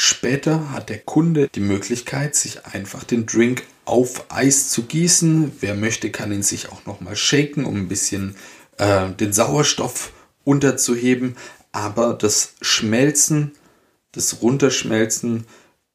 [0.00, 5.56] Später hat der Kunde die Möglichkeit, sich einfach den Drink auf Eis zu gießen.
[5.58, 8.36] Wer möchte, kann ihn sich auch nochmal shaken, um ein bisschen
[8.76, 10.12] äh, den Sauerstoff
[10.44, 11.36] unterzuheben.
[11.72, 13.56] Aber das Schmelzen,
[14.12, 15.48] das Runterschmelzen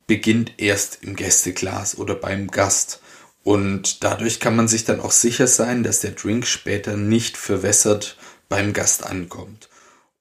[0.05, 2.99] beginnt erst im Gästeglas oder beim Gast.
[3.41, 8.17] Und dadurch kann man sich dann auch sicher sein, dass der Drink später nicht verwässert
[8.49, 9.69] beim Gast ankommt.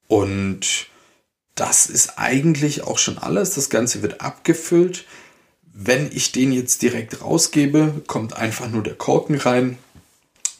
[0.07, 0.87] Und
[1.55, 3.55] das ist eigentlich auch schon alles.
[3.55, 5.05] Das Ganze wird abgefüllt.
[5.75, 9.79] Wenn ich den jetzt direkt rausgebe, kommt einfach nur der Korken rein.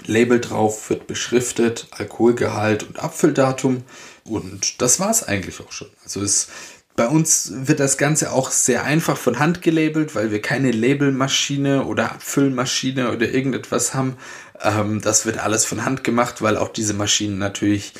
[0.05, 3.85] Label drauf, wird beschriftet, Alkoholgehalt und Abfülldatum.
[4.25, 5.89] Und das war es eigentlich auch schon.
[6.03, 6.49] Also es,
[6.97, 11.85] bei uns wird das Ganze auch sehr einfach von Hand gelabelt, weil wir keine Labelmaschine
[11.85, 14.17] oder Abfüllmaschine oder irgendetwas haben.
[14.61, 17.95] Ähm, das wird alles von Hand gemacht, weil auch diese Maschinen natürlich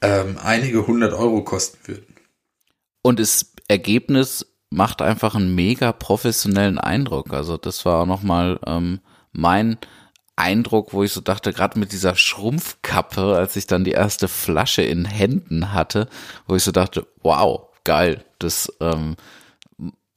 [0.00, 2.15] ähm, einige hundert Euro kosten würden.
[3.06, 7.32] Und das Ergebnis macht einfach einen mega professionellen Eindruck.
[7.32, 8.98] Also das war auch nochmal ähm,
[9.30, 9.78] mein
[10.34, 14.82] Eindruck, wo ich so dachte, gerade mit dieser Schrumpfkappe, als ich dann die erste Flasche
[14.82, 16.08] in Händen hatte,
[16.48, 19.14] wo ich so dachte, wow, geil, das ähm,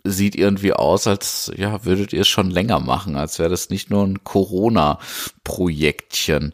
[0.03, 3.91] sieht irgendwie aus, als ja, würdet ihr es schon länger machen, als wäre das nicht
[3.91, 6.53] nur ein Corona-Projektchen.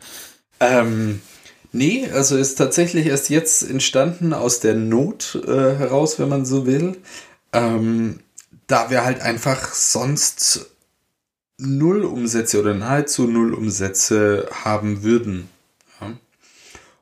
[0.59, 1.21] Ähm,
[1.75, 6.65] nee, also ist tatsächlich erst jetzt entstanden aus der Not äh, heraus, wenn man so
[6.65, 6.97] will.
[7.53, 8.19] Ähm,
[8.67, 10.67] da wir halt einfach sonst
[11.57, 15.49] null Umsätze oder nahezu null Umsätze haben würden.
[16.01, 16.17] Ja.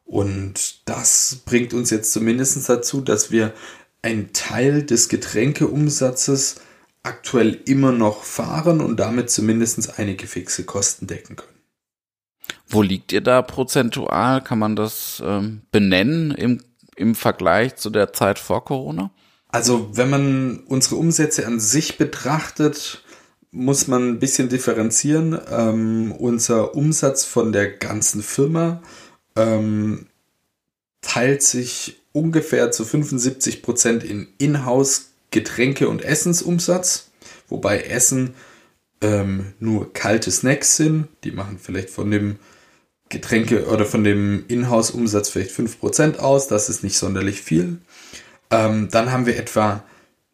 [0.06, 3.54] Und das bringt uns jetzt zumindest dazu, dass wir
[4.02, 6.56] einen Teil des Getränkeumsatzes
[7.04, 11.53] aktuell immer noch fahren und damit zumindest einige fixe Kosten decken können.
[12.68, 14.44] Wo liegt ihr da prozentual?
[14.44, 16.62] Kann man das ähm, benennen im,
[16.96, 19.12] im Vergleich zu der Zeit vor Corona?
[19.50, 23.04] Also wenn man unsere Umsätze an sich betrachtet,
[23.52, 25.40] muss man ein bisschen differenzieren.
[25.52, 28.82] Ähm, unser Umsatz von der ganzen Firma
[29.36, 30.08] ähm,
[31.02, 37.12] teilt sich ungefähr zu 75 Prozent in Inhouse Getränke- und Essensumsatz,
[37.48, 38.36] wobei Essen
[39.04, 41.08] ähm, nur kalte Snacks sind.
[41.24, 42.38] Die machen vielleicht von dem
[43.10, 46.48] Getränke oder von dem Inhouse-Umsatz vielleicht 5% aus.
[46.48, 47.78] Das ist nicht sonderlich viel.
[48.50, 49.84] Ähm, dann haben wir etwa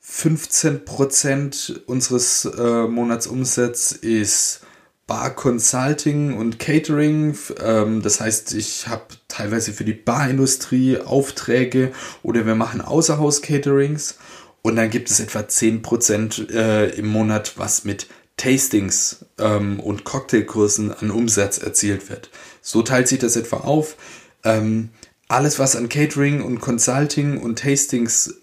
[0.05, 4.62] 15% unseres äh, Monatsumsatzes ist
[5.08, 7.38] Bar Consulting und Catering.
[7.63, 11.91] Ähm, das heißt, ich habe teilweise für die Barindustrie Aufträge
[12.23, 14.19] oder wir machen Außerhaus-Caterings.
[14.62, 18.08] Und dann gibt es etwa 10% äh, im Monat, was mit
[18.39, 22.32] Tastings ähm, und Cocktailkursen an Umsatz erzielt wird.
[22.62, 23.95] So teilt sich das etwa auf.
[24.43, 24.89] Ähm,
[25.28, 28.36] alles, was an Catering und Consulting und Tastings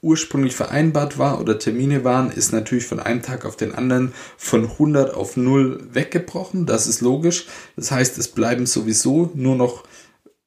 [0.00, 4.64] ursprünglich vereinbart war oder Termine waren, ist natürlich von einem Tag auf den anderen von
[4.64, 6.66] 100 auf 0 weggebrochen.
[6.66, 7.46] Das ist logisch.
[7.76, 9.84] Das heißt, es bleiben sowieso nur noch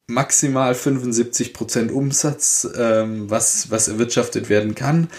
[0.08, 5.10] maximal 75% Umsatz, ähm, was, was erwirtschaftet werden kann.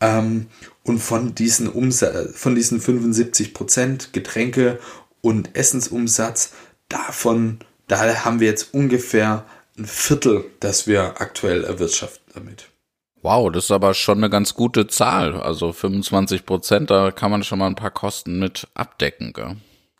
[0.00, 0.46] Ähm,
[0.88, 4.78] und von diesen, Umsatz, von diesen 75% Getränke
[5.20, 6.52] und Essensumsatz,
[6.88, 9.44] davon, da haben wir jetzt ungefähr
[9.76, 12.68] ein Viertel, das wir aktuell erwirtschaften damit.
[13.22, 15.40] Wow, das ist aber schon eine ganz gute Zahl.
[15.40, 19.32] Also 25 Prozent, da kann man schon mal ein paar Kosten mit abdecken.
[19.32, 19.56] Gell?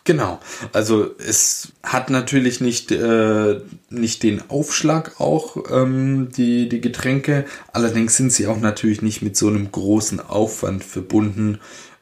[0.09, 0.41] Genau.
[0.73, 7.45] Also es hat natürlich nicht, äh, nicht den Aufschlag auch, ähm, die, die Getränke.
[7.75, 11.61] Allerdings sind sie auch natürlich nicht mit so einem großen Aufwand verbunden,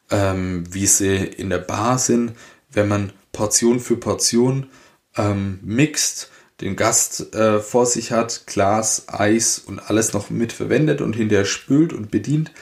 [0.08, 2.34] ähm, wie sie in der Bar sind.
[2.70, 4.68] Wenn man Portion für Portion
[5.16, 11.00] ähm, mixt, den Gast äh, vor sich hat, Glas, Eis und alles noch mit verwendet
[11.00, 12.52] und hinterher spült und bedient.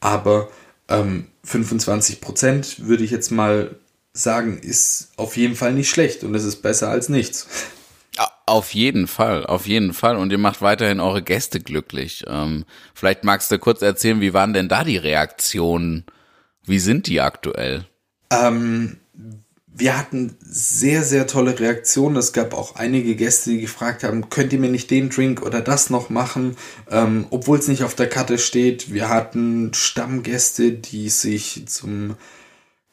[0.00, 0.48] Aber
[0.88, 3.76] ähm, 25 Prozent würde ich jetzt mal
[4.12, 7.46] sagen, ist auf jeden Fall nicht schlecht und es ist besser als nichts.
[8.46, 10.16] Auf jeden Fall, auf jeden Fall.
[10.16, 12.24] Und ihr macht weiterhin eure Gäste glücklich.
[12.26, 16.04] Ähm, vielleicht magst du kurz erzählen, wie waren denn da die Reaktionen?
[16.64, 17.86] Wie sind die aktuell?
[18.32, 18.96] Ähm,
[19.72, 22.16] wir hatten sehr, sehr tolle Reaktionen.
[22.16, 25.60] Es gab auch einige Gäste, die gefragt haben, könnt ihr mir nicht den Drink oder
[25.60, 26.56] das noch machen,
[26.90, 28.92] ähm, obwohl es nicht auf der Karte steht.
[28.92, 32.16] Wir hatten Stammgäste, die sich zum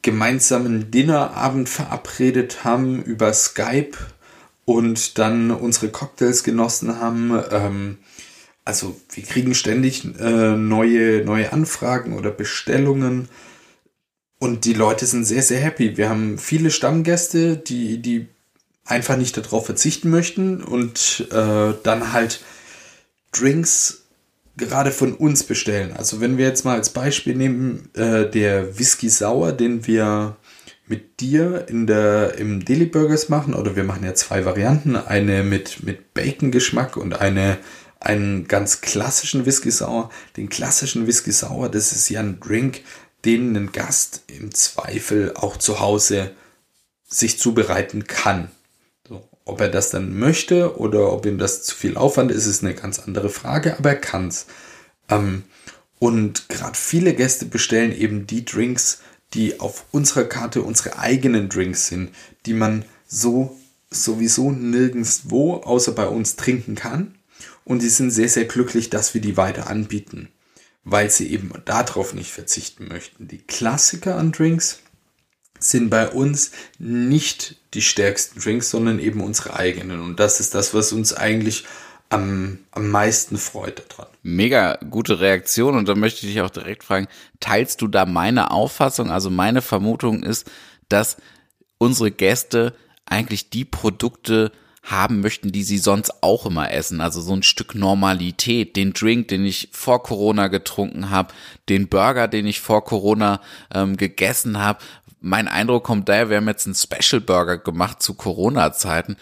[0.02, 3.96] gemeinsamen Dinnerabend verabredet haben über Skype
[4.64, 7.40] und dann unsere Cocktails genossen haben.
[7.50, 7.98] Ähm,
[8.64, 13.28] also wir kriegen ständig äh, neue, neue Anfragen oder Bestellungen
[14.38, 15.96] und die Leute sind sehr, sehr happy.
[15.96, 18.28] Wir haben viele Stammgäste, die, die
[18.84, 22.40] einfach nicht darauf verzichten möchten und äh, dann halt
[23.32, 24.04] Drinks
[24.58, 25.94] gerade von uns bestellen.
[25.96, 30.36] Also wenn wir jetzt mal als Beispiel nehmen, äh, der Whisky Sauer, den wir
[30.86, 35.42] mit dir in der, im Daily Burgers machen, oder wir machen ja zwei Varianten, eine
[35.42, 37.58] mit, mit Bacon-Geschmack und eine,
[38.00, 40.10] einen ganz klassischen Whisky Sauer.
[40.36, 42.82] Den klassischen Whisky Sauer, das ist ja ein Drink,
[43.24, 46.32] den ein Gast im Zweifel auch zu Hause
[47.06, 48.50] sich zubereiten kann.
[49.48, 52.74] Ob er das dann möchte oder ob ihm das zu viel Aufwand ist, ist eine
[52.74, 54.44] ganz andere Frage, aber er kann's.
[55.08, 55.44] Ähm,
[55.98, 59.00] und gerade viele Gäste bestellen eben die Drinks,
[59.32, 62.10] die auf unserer Karte unsere eigenen Drinks sind,
[62.44, 63.56] die man so
[63.90, 67.14] sowieso nirgendwo außer bei uns trinken kann.
[67.64, 70.28] Und die sind sehr, sehr glücklich, dass wir die weiter anbieten,
[70.84, 73.28] weil sie eben darauf nicht verzichten möchten.
[73.28, 74.80] Die Klassiker an Drinks
[75.58, 80.00] sind bei uns nicht die stärksten Drinks, sondern eben unsere eigenen.
[80.00, 81.64] Und das ist das, was uns eigentlich
[82.10, 84.10] am, am meisten freut daran.
[84.22, 87.08] Mega gute Reaktion und da möchte ich dich auch direkt fragen,
[87.40, 89.10] teilst du da meine Auffassung?
[89.10, 90.50] Also meine Vermutung ist,
[90.88, 91.18] dass
[91.76, 97.00] unsere Gäste eigentlich die Produkte haben möchten, die sie sonst auch immer essen.
[97.00, 101.34] Also so ein Stück Normalität, den Drink, den ich vor Corona getrunken habe,
[101.68, 103.40] den Burger, den ich vor Corona
[103.74, 104.78] ähm, gegessen habe.
[105.20, 109.16] Mein Eindruck kommt daher, wir haben jetzt einen Special Burger gemacht zu Corona-Zeiten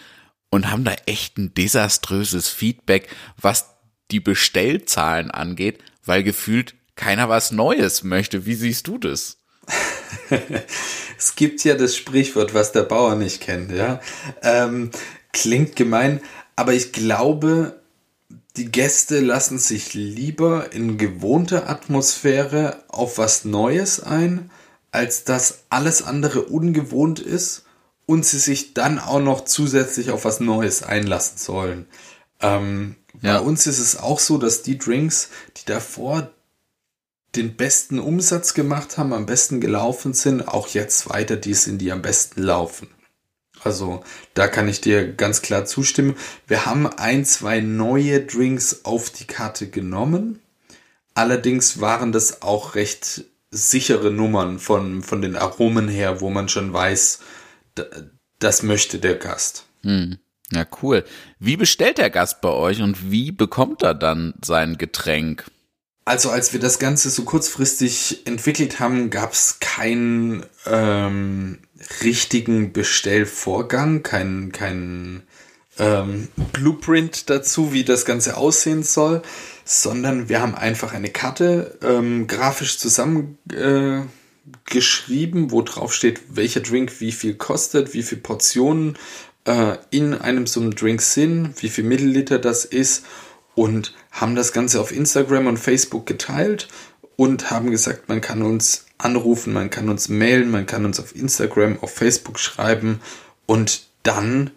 [0.49, 3.07] und haben da echt ein desaströses Feedback,
[3.39, 3.75] was
[4.11, 8.45] die Bestellzahlen angeht, weil gefühlt keiner was Neues möchte.
[8.45, 9.37] Wie siehst du das?
[11.17, 13.99] es gibt ja das Sprichwort, was der Bauer nicht kennt, ja.
[14.41, 14.91] Ähm,
[15.33, 16.21] klingt gemein,
[16.55, 17.81] aber ich glaube,
[18.55, 24.49] die Gäste lassen sich lieber in gewohnte Atmosphäre auf was Neues ein,
[24.97, 27.65] als dass alles andere ungewohnt ist
[28.07, 31.85] und sie sich dann auch noch zusätzlich auf was Neues einlassen sollen.
[32.41, 33.39] Ähm, ja.
[33.39, 36.31] Bei uns ist es auch so, dass die Drinks, die davor
[37.35, 41.91] den besten Umsatz gemacht haben, am besten gelaufen sind, auch jetzt weiter die sind, die
[41.91, 42.89] am besten laufen.
[43.63, 46.15] Also da kann ich dir ganz klar zustimmen.
[46.47, 50.39] Wir haben ein, zwei neue Drinks auf die Karte genommen.
[51.13, 53.25] Allerdings waren das auch recht
[53.57, 57.19] sichere Nummern von, von den Aromen her, wo man schon weiß,
[58.39, 59.65] das möchte der Gast.
[59.83, 60.17] Hm.
[60.51, 61.03] Ja, cool.
[61.39, 65.45] Wie bestellt der Gast bei euch und wie bekommt er dann sein Getränk?
[66.05, 71.59] Also als wir das Ganze so kurzfristig entwickelt haben, gab es keinen ähm,
[72.01, 75.23] richtigen Bestellvorgang, keinen kein,
[75.79, 79.21] ähm, Blueprint dazu, wie das Ganze aussehen soll,
[79.67, 84.01] sondern wir haben einfach eine Karte ähm, grafisch zusammen äh,
[85.51, 88.97] wo drauf steht, welcher Drink wie viel kostet, wie viel Portionen
[89.43, 93.05] äh, in einem so einem Drink sind, wie viel Milliliter das ist
[93.55, 96.69] und haben das Ganze auf Instagram und Facebook geteilt
[97.17, 101.13] und haben gesagt, man kann uns anrufen, man kann uns mailen, man kann uns auf
[101.13, 103.01] Instagram, auf Facebook schreiben
[103.45, 104.51] und dann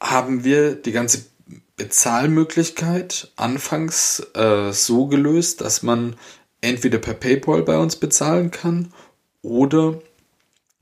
[0.00, 1.24] haben wir die ganze
[1.82, 6.14] Bezahlmöglichkeit anfangs äh, so gelöst, dass man
[6.60, 8.92] entweder per PayPal bei uns bezahlen kann
[9.42, 10.00] oder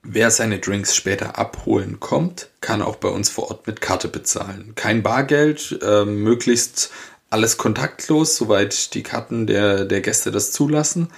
[0.03, 4.75] wer seine Drinks später abholen kommt, kann auch bei uns vor Ort mit Karte bezahlen.
[4.75, 6.91] Kein Bargeld, äh, möglichst
[7.31, 11.09] alles kontaktlos, soweit die Karten der, der Gäste das zulassen.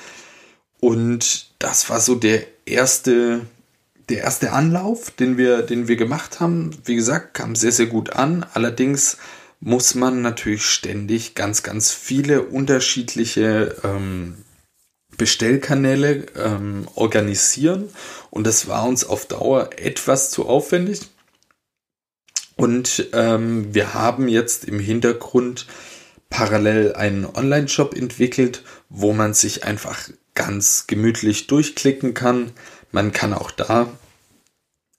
[0.78, 3.40] Und das war so der erste,
[4.08, 6.70] der erste Anlauf, den wir, den wir gemacht haben.
[6.84, 8.46] Wie gesagt, kam sehr, sehr gut an.
[8.54, 9.16] Allerdings
[9.64, 14.38] muss man natürlich ständig ganz, ganz viele unterschiedliche ähm,
[15.16, 17.88] Bestellkanäle ähm, organisieren.
[18.30, 21.02] Und das war uns auf Dauer etwas zu aufwendig.
[22.56, 25.68] Und ähm, wir haben jetzt im Hintergrund
[26.28, 32.50] parallel einen Online-Shop entwickelt, wo man sich einfach ganz gemütlich durchklicken kann.
[32.90, 33.88] Man kann auch da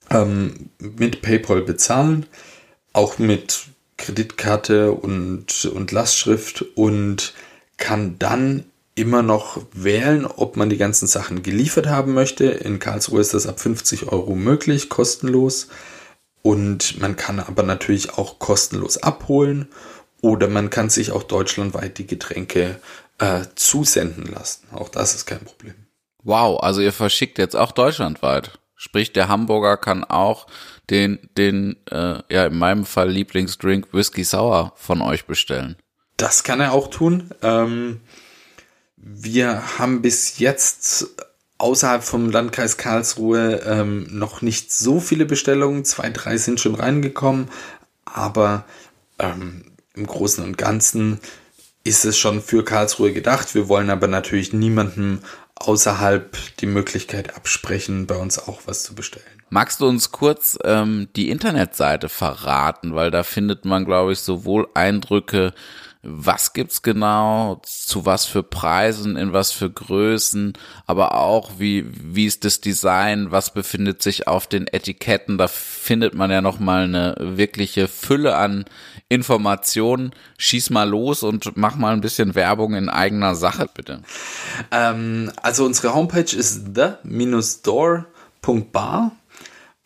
[0.08, 2.24] ähm, mit PayPal bezahlen,
[2.94, 7.34] auch mit Kreditkarte und, und Lastschrift und
[7.76, 12.44] kann dann immer noch wählen, ob man die ganzen Sachen geliefert haben möchte.
[12.44, 15.68] In Karlsruhe ist das ab 50 Euro möglich, kostenlos.
[16.42, 19.68] Und man kann aber natürlich auch kostenlos abholen
[20.20, 22.78] oder man kann sich auch deutschlandweit die Getränke
[23.18, 24.66] äh, zusenden lassen.
[24.72, 25.74] Auch das ist kein Problem.
[26.22, 28.58] Wow, also ihr verschickt jetzt auch deutschlandweit.
[28.76, 30.46] Sprich, der Hamburger kann auch
[30.90, 35.76] den, den, äh, ja, in meinem Fall Lieblingsdrink Whisky Sour von euch bestellen.
[36.16, 37.30] Das kann er auch tun.
[37.42, 38.00] Ähm,
[38.96, 41.08] wir haben bis jetzt
[41.58, 45.84] außerhalb vom Landkreis Karlsruhe ähm, noch nicht so viele Bestellungen.
[45.84, 47.48] Zwei, drei sind schon reingekommen,
[48.04, 48.64] aber
[49.18, 51.20] ähm, im Großen und Ganzen
[51.84, 53.54] ist es schon für Karlsruhe gedacht.
[53.54, 55.20] Wir wollen aber natürlich niemandem
[55.56, 59.24] außerhalb die Möglichkeit absprechen, bei uns auch was zu bestellen.
[59.50, 64.68] Magst du uns kurz ähm, die Internetseite verraten, weil da findet man, glaube ich, sowohl
[64.74, 65.54] Eindrücke
[66.06, 70.52] was gibt's genau, zu was für Preisen, in was für Größen,
[70.86, 76.14] aber auch wie, wie ist das Design, was befindet sich auf den Etiketten, da findet
[76.14, 78.66] man ja nochmal eine wirkliche Fülle an
[79.14, 80.12] Informationen.
[80.38, 84.00] Schieß mal los und mach mal ein bisschen Werbung in eigener Sache, bitte.
[84.70, 88.06] Ähm, also unsere Homepage ist the-door.bar.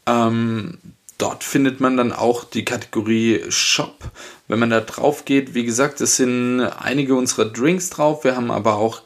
[0.07, 0.79] Ähm,
[1.19, 4.11] dort findet man dann auch die Kategorie Shop.
[4.49, 8.25] Wenn man da drauf geht, wie gesagt, es sind einige unserer Drinks drauf.
[8.25, 9.03] Wir haben aber auch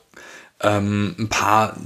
[0.60, 1.76] ähm, ein paar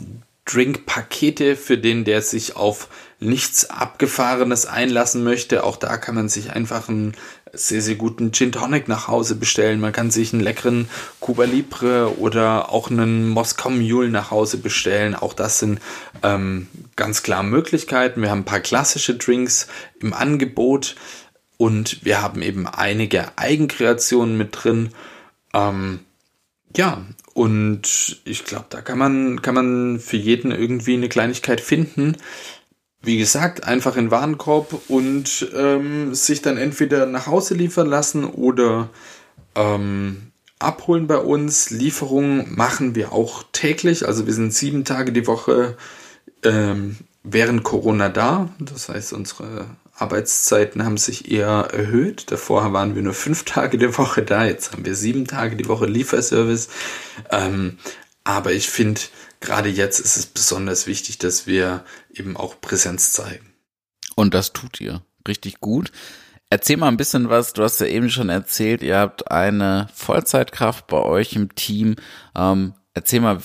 [0.45, 5.65] Drinkpakete für den, der sich auf nichts Abgefahrenes einlassen möchte.
[5.65, 7.15] Auch da kann man sich einfach einen
[7.53, 9.81] sehr, sehr guten Gin Tonic nach Hause bestellen.
[9.81, 10.89] Man kann sich einen leckeren
[11.21, 15.15] Cuba Libre oder auch einen Moskau Mule nach Hause bestellen.
[15.15, 15.81] Auch das sind
[16.23, 18.23] ähm, ganz klar Möglichkeiten.
[18.23, 19.69] Wir haben ein paar klassische Drinks
[20.01, 20.97] im Angebot
[21.57, 24.91] und wir haben eben einige Eigenkreationen mit drin.
[25.55, 26.01] Ähm,
[26.77, 32.17] ja, und ich glaube, da kann man, kann man für jeden irgendwie eine Kleinigkeit finden
[33.03, 38.89] wie gesagt, einfach in Warenkorb und ähm, sich dann entweder nach Hause liefern lassen oder
[39.55, 41.71] ähm, abholen bei uns.
[41.71, 45.77] Lieferungen machen wir auch täglich, also wir sind sieben Tage die Woche
[46.43, 48.49] ähm, während Corona da.
[48.59, 52.31] Das heißt, unsere Arbeitszeiten haben sich eher erhöht.
[52.31, 55.69] Davor waren wir nur fünf Tage die Woche da, jetzt haben wir sieben Tage die
[55.69, 56.69] Woche Lieferservice.
[57.31, 57.79] Ähm,
[58.25, 59.01] aber ich finde,
[59.41, 63.53] gerade jetzt ist es besonders wichtig, dass wir eben auch Präsenz zeigen.
[64.15, 65.93] Und das tut ihr richtig gut.
[66.49, 70.87] Erzähl mal ein bisschen was, du hast ja eben schon erzählt, ihr habt eine Vollzeitkraft
[70.87, 71.97] bei euch im Team.
[72.37, 73.41] Ähm, erzähl mal,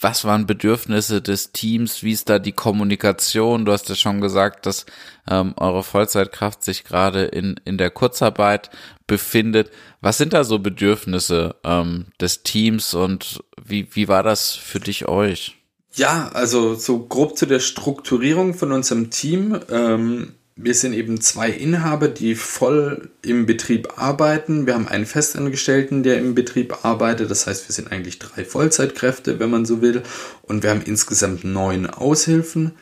[0.00, 3.64] was waren Bedürfnisse des Teams, wie ist da die Kommunikation?
[3.64, 4.84] Du hast ja schon gesagt, dass
[5.28, 8.70] ähm, eure Vollzeitkraft sich gerade in, in der Kurzarbeit
[9.06, 9.70] befindet.
[10.00, 15.08] Was sind da so Bedürfnisse ähm, des Teams und wie, wie war das für dich
[15.08, 15.56] euch?
[15.94, 19.58] Ja, also so grob zu der Strukturierung von unserem Team.
[19.70, 24.66] Ähm, wir sind eben zwei Inhaber, die voll im Betrieb arbeiten.
[24.66, 27.30] Wir haben einen Festangestellten, der im Betrieb arbeitet.
[27.30, 30.02] Das heißt, wir sind eigentlich drei Vollzeitkräfte, wenn man so will.
[30.40, 32.72] Und wir haben insgesamt neun Aushilfen.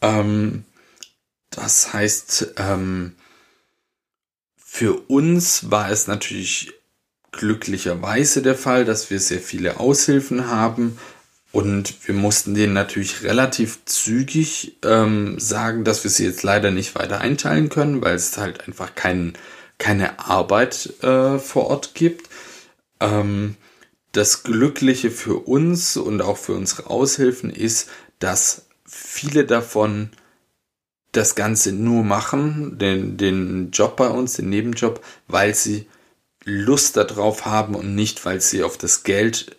[0.00, 0.64] Ähm,
[1.50, 3.16] das heißt, ähm,
[4.56, 6.72] für uns war es natürlich
[7.32, 10.96] glücklicherweise der Fall, dass wir sehr viele Aushilfen haben
[11.52, 16.94] und wir mussten denen natürlich relativ zügig ähm, sagen, dass wir sie jetzt leider nicht
[16.94, 19.32] weiter einteilen können, weil es halt einfach kein,
[19.78, 22.28] keine Arbeit äh, vor Ort gibt.
[23.00, 23.56] Ähm,
[24.12, 27.88] das Glückliche für uns und auch für unsere Aushilfen ist,
[28.20, 30.10] dass viele davon
[31.12, 35.88] das Ganze nur machen, den, den Job bei uns, den Nebenjob, weil sie
[36.44, 39.56] Lust darauf haben und nicht, weil sie auf das Geld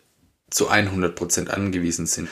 [0.51, 2.29] zu 100% angewiesen sind.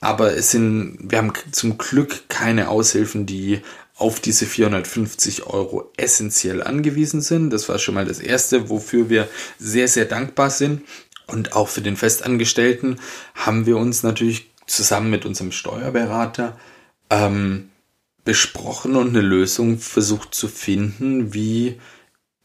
[0.00, 3.62] Aber es sind, wir haben zum Glück keine Aushilfen, die
[3.96, 7.50] auf diese 450 Euro essentiell angewiesen sind.
[7.50, 10.82] Das war schon mal das Erste, wofür wir sehr, sehr dankbar sind.
[11.26, 12.98] Und auch für den Festangestellten
[13.34, 16.58] haben wir uns natürlich zusammen mit unserem Steuerberater
[17.10, 17.70] ähm,
[18.24, 21.78] besprochen und eine Lösung versucht zu finden, wie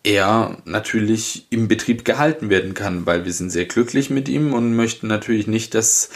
[0.07, 4.73] er natürlich im Betrieb gehalten werden kann, weil wir sind sehr glücklich mit ihm und
[4.73, 6.09] möchten natürlich nicht, dass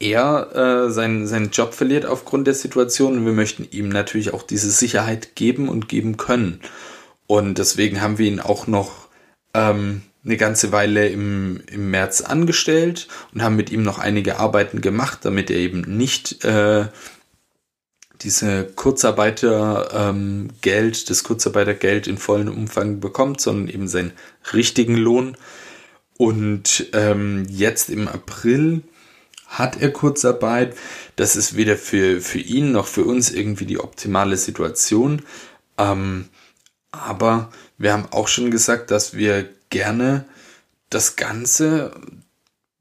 [0.00, 4.42] er äh, seinen, seinen Job verliert aufgrund der Situation und wir möchten ihm natürlich auch
[4.42, 6.60] diese Sicherheit geben und geben können.
[7.26, 9.08] Und deswegen haben wir ihn auch noch
[9.52, 14.80] ähm, eine ganze Weile im, im März angestellt und haben mit ihm noch einige Arbeiten
[14.80, 16.86] gemacht, damit er eben nicht äh,
[18.24, 24.12] diese Kurzarbeitergeld, ähm, das Kurzarbeitergeld in vollen Umfang bekommt, sondern eben seinen
[24.52, 25.36] richtigen Lohn.
[26.16, 28.82] Und ähm, jetzt im April
[29.46, 30.76] hat er Kurzarbeit.
[31.16, 35.22] Das ist weder für, für ihn noch für uns irgendwie die optimale Situation.
[35.78, 36.28] Ähm,
[36.90, 40.24] aber wir haben auch schon gesagt, dass wir gerne
[40.90, 41.92] das Ganze,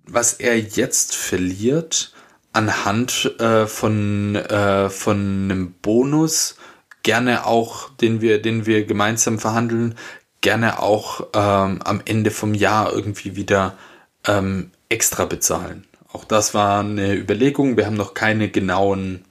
[0.06, 2.13] was er jetzt verliert,
[2.54, 6.56] anhand äh, von, äh, von einem Bonus,
[7.02, 9.96] gerne auch, den wir, den wir gemeinsam verhandeln,
[10.42, 13.78] gerne auch ähm, am Ende vom Jahr irgendwie wieder
[14.26, 15.86] ähm, extra bezahlen.
[16.12, 17.76] Auch das war eine Überlegung.
[17.76, 19.26] Wir haben noch keine genauen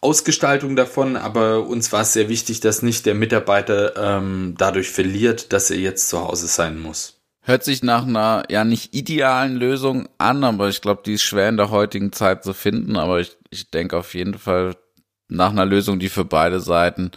[0.00, 5.52] Ausgestaltung davon, aber uns war es sehr wichtig, dass nicht der Mitarbeiter ähm, dadurch verliert,
[5.52, 7.15] dass er jetzt zu Hause sein muss.
[7.46, 11.48] Hört sich nach einer ja nicht idealen Lösung an, aber ich glaube, die ist schwer
[11.48, 12.96] in der heutigen Zeit zu finden.
[12.96, 14.74] Aber ich, ich denke auf jeden Fall
[15.28, 17.12] nach einer Lösung, die für beide Seiten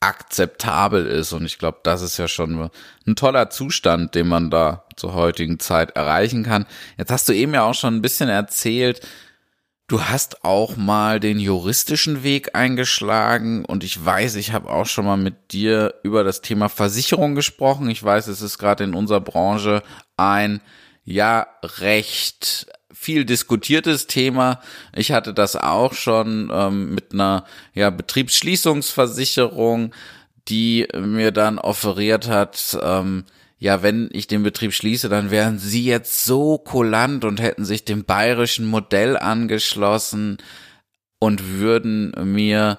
[0.00, 1.34] akzeptabel ist.
[1.34, 2.70] Und ich glaube, das ist ja schon
[3.06, 6.64] ein toller Zustand, den man da zur heutigen Zeit erreichen kann.
[6.96, 9.06] Jetzt hast du eben ja auch schon ein bisschen erzählt,
[9.88, 15.06] Du hast auch mal den juristischen Weg eingeschlagen und ich weiß, ich habe auch schon
[15.06, 17.88] mal mit dir über das Thema Versicherung gesprochen.
[17.88, 19.82] Ich weiß, es ist gerade in unserer Branche
[20.18, 20.60] ein
[21.06, 24.60] ja recht viel diskutiertes Thema.
[24.94, 29.94] Ich hatte das auch schon ähm, mit einer ja, Betriebsschließungsversicherung,
[30.48, 33.24] die mir dann offeriert hat, ähm,
[33.58, 37.84] ja, wenn ich den Betrieb schließe, dann wären sie jetzt so kulant und hätten sich
[37.84, 40.38] dem bayerischen Modell angeschlossen
[41.18, 42.78] und würden mir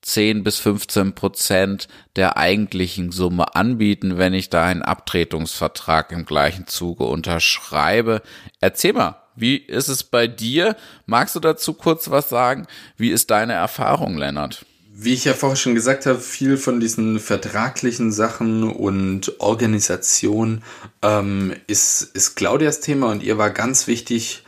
[0.00, 6.66] 10 bis 15 Prozent der eigentlichen Summe anbieten, wenn ich da einen Abtretungsvertrag im gleichen
[6.66, 8.22] Zuge unterschreibe.
[8.60, 10.76] Erzähl mal, wie ist es bei dir?
[11.06, 12.66] Magst du dazu kurz was sagen?
[12.96, 14.64] Wie ist deine Erfahrung, Lennart?
[14.96, 20.62] Wie ich ja vorher schon gesagt habe, viel von diesen vertraglichen Sachen und Organisation
[21.02, 24.44] ähm, ist, ist Claudias Thema und ihr war ganz wichtig,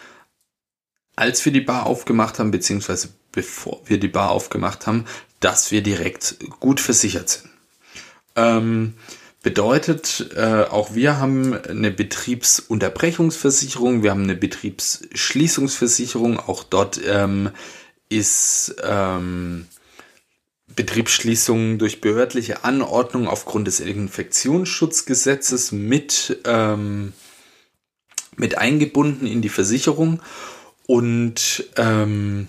[1.17, 5.07] als wir die Bar aufgemacht haben, beziehungsweise bevor wir die Bar aufgemacht haben,
[5.41, 7.51] dass wir direkt gut versichert sind.
[8.37, 8.95] Ähm,
[9.43, 17.51] bedeutet, äh, auch wir haben eine Betriebsunterbrechungsversicherung, wir haben eine Betriebsschließungsversicherung, auch dort ähm,
[18.09, 19.67] ist ähm,
[20.77, 27.15] Betriebsschließungen durch behördliche Anordnung aufgrund des Infektionsschutzgesetzes mit, ähm,
[28.37, 30.21] mit eingebunden in die Versicherung.
[30.87, 32.49] Und ähm,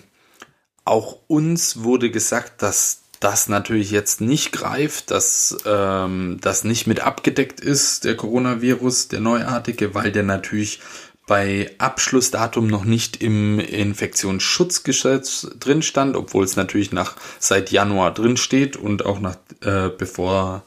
[0.84, 7.00] auch uns wurde gesagt, dass das natürlich jetzt nicht greift, dass ähm, das nicht mit
[7.00, 10.80] abgedeckt ist, der Coronavirus, der neuartige, weil der natürlich
[11.28, 18.36] bei Abschlussdatum noch nicht im Infektionsschutzgesetz drin stand, obwohl es natürlich nach seit Januar drin
[18.36, 20.64] steht und auch nach äh, bevor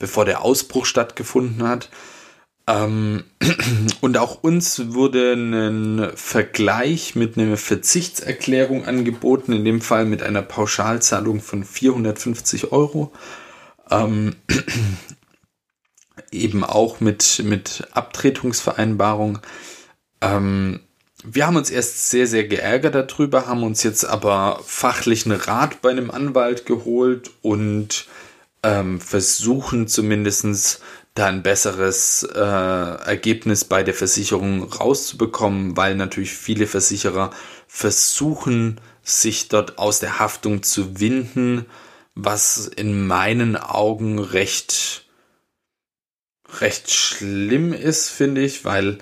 [0.00, 1.88] bevor der Ausbruch stattgefunden hat.
[2.66, 3.24] Ähm,
[4.00, 10.42] und auch uns wurde ein Vergleich mit einer Verzichtserklärung angeboten, in dem Fall mit einer
[10.42, 13.12] Pauschalzahlung von 450 Euro.
[13.90, 14.34] Ähm,
[16.32, 19.38] eben auch mit, mit Abtretungsvereinbarung.
[20.20, 20.80] Ähm,
[21.22, 25.90] wir haben uns erst sehr, sehr geärgert darüber, haben uns jetzt aber fachlichen Rat bei
[25.90, 28.06] einem Anwalt geholt und
[28.62, 30.80] ähm, versuchen zumindest
[31.14, 37.30] da ein besseres äh, Ergebnis bei der Versicherung rauszubekommen, weil natürlich viele Versicherer
[37.66, 41.66] versuchen, sich dort aus der Haftung zu winden,
[42.14, 45.04] was in meinen Augen recht,
[46.60, 48.98] recht schlimm ist, finde ich, weil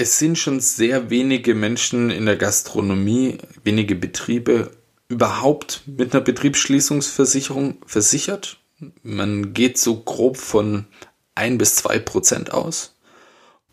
[0.00, 4.70] es sind schon sehr wenige Menschen in der Gastronomie, wenige Betriebe
[5.08, 8.60] überhaupt mit einer Betriebsschließungsversicherung versichert.
[9.02, 10.86] Man geht so grob von
[11.34, 12.96] ein bis zwei Prozent aus.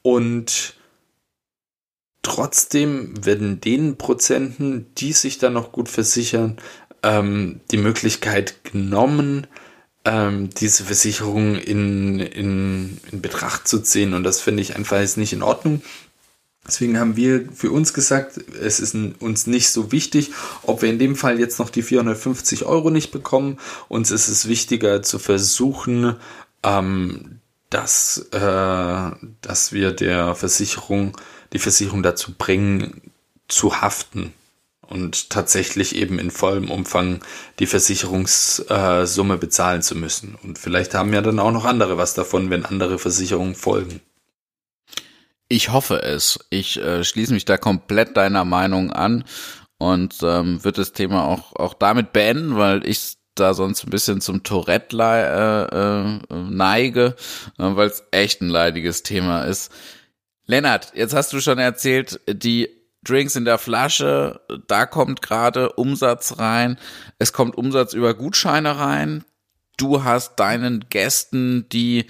[0.01, 0.75] Und
[2.23, 6.57] trotzdem werden den Prozenten, die sich dann noch gut versichern,
[7.03, 9.47] ähm, die Möglichkeit genommen,
[10.03, 14.13] ähm, diese Versicherung in, in, in Betracht zu ziehen.
[14.13, 15.81] Und das finde ich einfach jetzt nicht in Ordnung.
[16.67, 20.31] Deswegen haben wir für uns gesagt, es ist uns nicht so wichtig,
[20.63, 23.57] ob wir in dem Fall jetzt noch die 450 Euro nicht bekommen.
[23.87, 26.17] Uns ist es wichtiger zu versuchen,
[26.63, 27.39] ähm,
[27.69, 29.11] dass, äh,
[29.41, 31.17] dass wir der Versicherung,
[31.53, 33.01] die Versicherung dazu bringen,
[33.47, 34.33] zu haften
[34.81, 37.21] und tatsächlich eben in vollem Umfang
[37.59, 40.37] die Versicherungssumme äh, bezahlen zu müssen.
[40.43, 44.01] Und vielleicht haben ja dann auch noch andere was davon, wenn andere Versicherungen folgen.
[45.49, 46.39] Ich hoffe es.
[46.49, 49.23] Ich äh, schließe mich da komplett deiner Meinung an
[49.77, 54.19] und ähm, wird das Thema auch, auch damit beenden, weil ich da sonst ein bisschen
[54.19, 57.15] zum Tourette äh, äh, neige,
[57.57, 59.71] äh, weil es echt ein leidiges Thema ist.
[60.45, 62.69] Lennart, jetzt hast du schon erzählt, die
[63.03, 66.77] Drinks in der Flasche, da kommt gerade Umsatz rein.
[67.19, 69.23] Es kommt Umsatz über Gutscheine rein.
[69.77, 72.07] Du hast deinen Gästen, die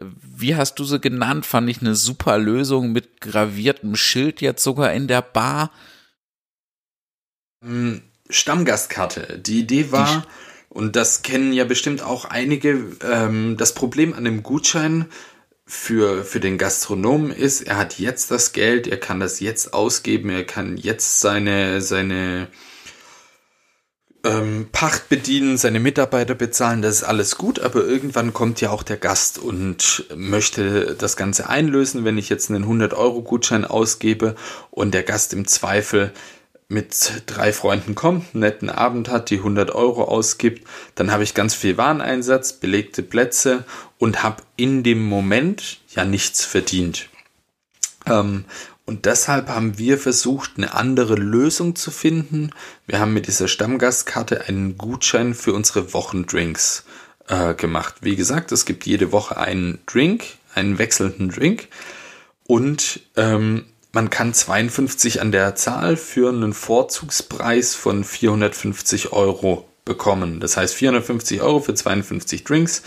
[0.00, 1.46] wie hast du sie genannt?
[1.46, 5.70] Fand ich eine super Lösung mit graviertem Schild jetzt sogar in der Bar.
[7.64, 9.38] Hm, Stammgastkarte.
[9.38, 10.28] Die Idee war, Die
[10.68, 15.06] und das kennen ja bestimmt auch einige, ähm, das Problem an dem Gutschein
[15.66, 20.30] für, für den Gastronomen ist, er hat jetzt das Geld, er kann das jetzt ausgeben,
[20.30, 22.48] er kann jetzt seine, seine
[24.24, 28.82] ähm, Pacht bedienen, seine Mitarbeiter bezahlen, das ist alles gut, aber irgendwann kommt ja auch
[28.82, 34.34] der Gast und möchte das Ganze einlösen, wenn ich jetzt einen 100-Euro-Gutschein ausgebe
[34.70, 36.12] und der Gast im Zweifel
[36.68, 41.32] mit drei Freunden kommt, einen netten Abend hat, die 100 Euro ausgibt, dann habe ich
[41.32, 43.64] ganz viel Wareneinsatz, belegte Plätze
[43.96, 47.08] und habe in dem Moment ja nichts verdient.
[48.04, 48.44] Ähm,
[48.88, 52.52] und deshalb haben wir versucht, eine andere Lösung zu finden.
[52.86, 56.86] Wir haben mit dieser Stammgastkarte einen Gutschein für unsere Wochendrinks
[57.26, 57.96] äh, gemacht.
[58.00, 60.24] Wie gesagt, es gibt jede Woche einen Drink,
[60.54, 61.68] einen wechselnden Drink.
[62.46, 70.40] Und ähm, man kann 52 an der Zahl für einen Vorzugspreis von 450 Euro bekommen.
[70.40, 72.82] Das heißt 450 Euro für 52 Drinks.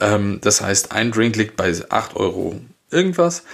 [0.00, 2.60] Ähm, das heißt, ein Drink liegt bei 8 Euro
[2.90, 3.44] irgendwas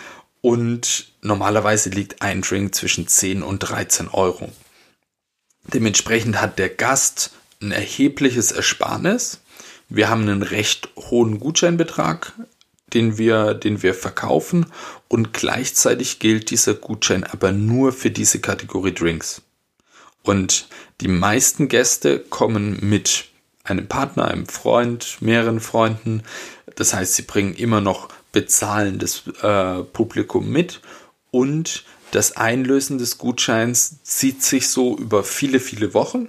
[0.45, 4.53] und normalerweise liegt ein Drink zwischen 10 und 13 Euro.
[5.65, 9.41] Dementsprechend hat der Gast ein erhebliches Ersparnis.
[9.89, 12.33] Wir haben einen recht hohen Gutscheinbetrag
[12.95, 14.67] den wir, den wir verkaufen
[15.09, 19.43] und gleichzeitig gilt dieser Gutschein aber nur für diese Kategorie Drinks.
[20.23, 20.69] Und
[21.01, 23.27] die meisten Gäste kommen mit
[23.65, 26.23] einem Partner, einem Freund, mehreren Freunden.
[26.77, 30.81] Das heißt, sie bringen immer noch bezahlendes äh, Publikum mit
[31.35, 31.83] und
[32.13, 36.29] das Einlösen des Gutscheins zieht sich so über viele, viele Wochen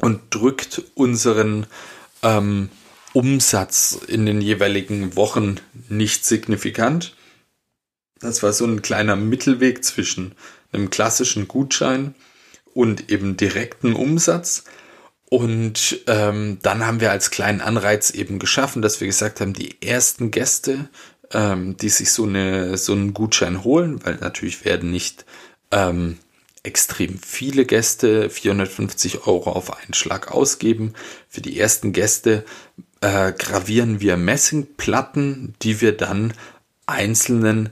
[0.00, 1.66] und drückt unseren
[2.22, 2.68] ähm,
[3.12, 5.56] Umsatz in den jeweiligen Wochen
[5.88, 7.16] nicht signifikant.
[8.20, 10.36] Das war so ein kleiner Mittelweg zwischen
[10.70, 12.14] einem klassischen Gutschein
[12.74, 14.62] und eben direkten Umsatz.
[15.28, 19.82] Und ähm, dann haben wir als kleinen Anreiz eben geschaffen, dass wir gesagt haben, die
[19.82, 20.88] ersten Gäste,
[21.32, 25.24] ähm, die sich so, eine, so einen Gutschein holen, weil natürlich werden nicht
[25.70, 26.18] ähm,
[26.62, 30.94] extrem viele Gäste 450 Euro auf einen Schlag ausgeben.
[31.28, 32.44] Für die ersten Gäste
[33.00, 36.34] äh, gravieren wir Messingplatten, die wir dann
[36.86, 37.70] einzelnen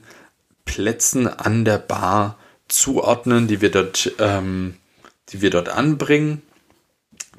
[0.65, 2.39] Plätzen an der Bar
[2.69, 4.77] zuordnen, die wir dort, ähm,
[5.31, 6.43] die wir dort anbringen,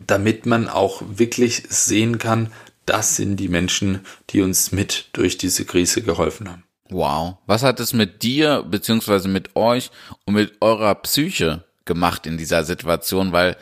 [0.07, 2.51] damit man auch wirklich sehen kann,
[2.86, 6.63] das sind die Menschen, die uns mit durch diese Krise geholfen haben.
[6.89, 7.38] Wow.
[7.45, 9.91] Was hat es mit dir, beziehungsweise mit euch
[10.25, 13.32] und mit eurer Psyche gemacht in dieser Situation?
[13.32, 13.55] Weil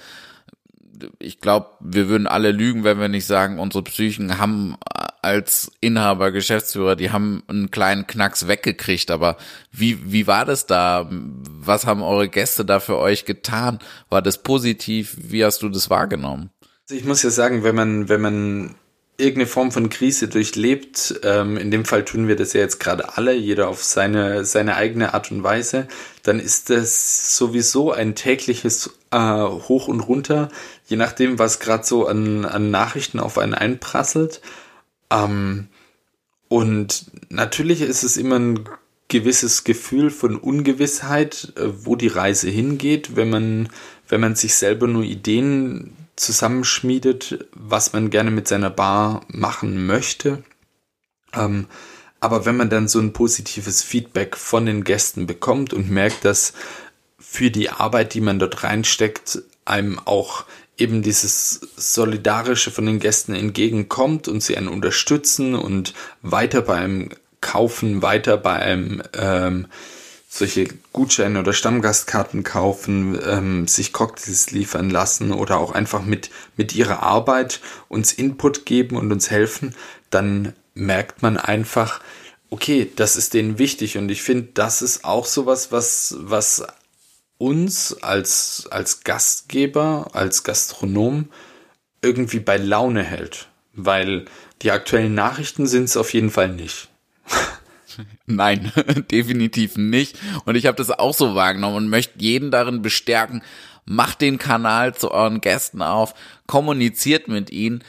[1.20, 4.76] ich glaube, wir würden alle lügen, wenn wir nicht sagen, unsere Psychen haben
[5.22, 9.12] als Inhaber, Geschäftsführer, die haben einen kleinen Knacks weggekriegt.
[9.12, 9.38] Aber
[9.72, 11.08] wie, wie war das da?
[11.10, 13.80] Was haben eure Gäste da für euch getan?
[14.10, 15.16] War das positiv?
[15.18, 16.50] Wie hast du das wahrgenommen?
[16.90, 18.76] Also ich muss ja sagen, wenn man, wenn man
[19.20, 21.20] irgendeine Form von Krise durchlebt.
[21.24, 24.76] Ähm, in dem Fall tun wir das ja jetzt gerade alle, jeder auf seine, seine
[24.76, 25.88] eigene Art und Weise.
[26.24, 30.50] Dann ist das sowieso ein tägliches äh, Hoch und Runter,
[30.86, 34.42] je nachdem, was gerade so an, an Nachrichten auf einen einprasselt.
[35.12, 35.68] Ähm,
[36.48, 38.68] und natürlich ist es immer ein
[39.10, 43.70] gewisses Gefühl von Ungewissheit, äh, wo die Reise hingeht, wenn man,
[44.08, 50.44] wenn man sich selber nur Ideen zusammenschmiedet, was man gerne mit seiner Bar machen möchte.
[51.34, 51.68] Ähm,
[52.20, 56.54] aber wenn man dann so ein positives Feedback von den Gästen bekommt und merkt, dass
[57.18, 60.46] für die Arbeit, die man dort reinsteckt, einem auch
[60.78, 67.10] eben dieses Solidarische von den Gästen entgegenkommt und sie einen unterstützen und weiter beim
[67.42, 69.68] Kaufen, weiter bei einem ähm,
[70.32, 76.76] solche Gutscheine oder Stammgastkarten kaufen, ähm, sich Cocktails liefern lassen oder auch einfach mit, mit
[76.76, 77.60] ihrer Arbeit
[77.90, 79.76] uns Input geben und uns helfen,
[80.12, 82.00] dann merkt man einfach,
[82.52, 86.64] okay, das ist denen wichtig und ich finde, das ist auch sowas, was, was
[87.40, 91.30] uns als, als Gastgeber, als Gastronom
[92.04, 94.26] irgendwie bei Laune hält, weil
[94.62, 96.90] die aktuellen Nachrichten sind es auf jeden Fall nicht.
[98.26, 98.72] Nein,
[99.12, 100.18] definitiv nicht.
[100.46, 103.42] Und ich habe das auch so wahrgenommen und möchte jeden darin bestärken,
[103.86, 106.14] macht den Kanal zu euren Gästen auf,
[106.48, 107.84] kommuniziert mit ihnen.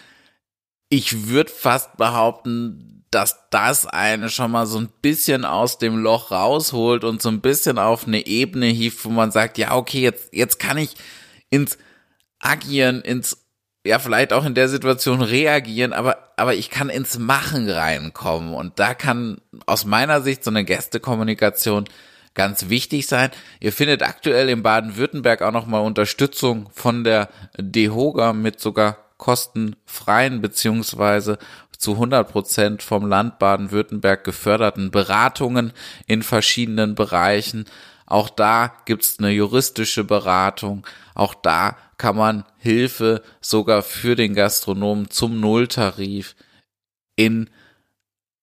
[0.88, 6.30] Ich würde fast behaupten, dass das eine schon mal so ein bisschen aus dem Loch
[6.30, 10.32] rausholt und so ein bisschen auf eine Ebene hieft, wo man sagt, ja, okay, jetzt,
[10.32, 10.94] jetzt kann ich
[11.50, 11.76] ins
[12.38, 13.39] Agieren, ins
[13.84, 18.78] ja vielleicht auch in der Situation reagieren, aber aber ich kann ins Machen reinkommen und
[18.78, 21.84] da kann aus meiner Sicht so eine Gästekommunikation
[22.34, 23.30] ganz wichtig sein.
[23.58, 27.28] Ihr findet aktuell in Baden-Württemberg auch noch mal Unterstützung von der
[27.58, 31.38] DEHOGA mit sogar kostenfreien beziehungsweise
[31.76, 35.72] zu 100 Prozent vom Land Baden-Württemberg geförderten Beratungen
[36.06, 37.64] in verschiedenen Bereichen.
[38.06, 40.86] Auch da gibt's eine juristische Beratung.
[41.14, 46.34] Auch da kann man Hilfe sogar für den Gastronomen zum Nulltarif
[47.14, 47.50] in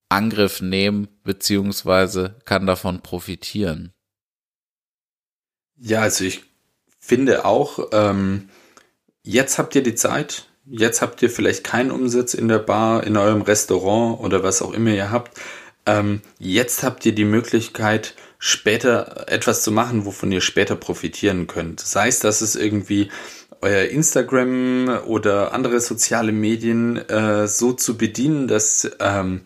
[0.10, 3.93] Angriff nehmen, beziehungsweise kann davon profitieren.
[5.76, 6.43] Ja, also ich
[6.99, 8.49] finde auch, ähm,
[9.24, 13.18] jetzt habt ihr die Zeit, jetzt habt ihr vielleicht keinen Umsatz in der Bar, in
[13.18, 15.36] eurem Restaurant oder was auch immer ihr habt.
[15.88, 21.80] Ähm, jetzt habt ihr die Möglichkeit, später etwas zu machen, wovon ihr später profitieren könnt.
[21.80, 23.10] Sei es, dass es irgendwie
[23.62, 29.41] euer Instagram oder andere soziale Medien äh, so zu bedienen, dass ähm,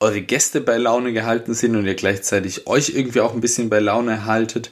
[0.00, 3.80] eure Gäste bei Laune gehalten sind und ihr gleichzeitig euch irgendwie auch ein bisschen bei
[3.80, 4.70] Laune haltet.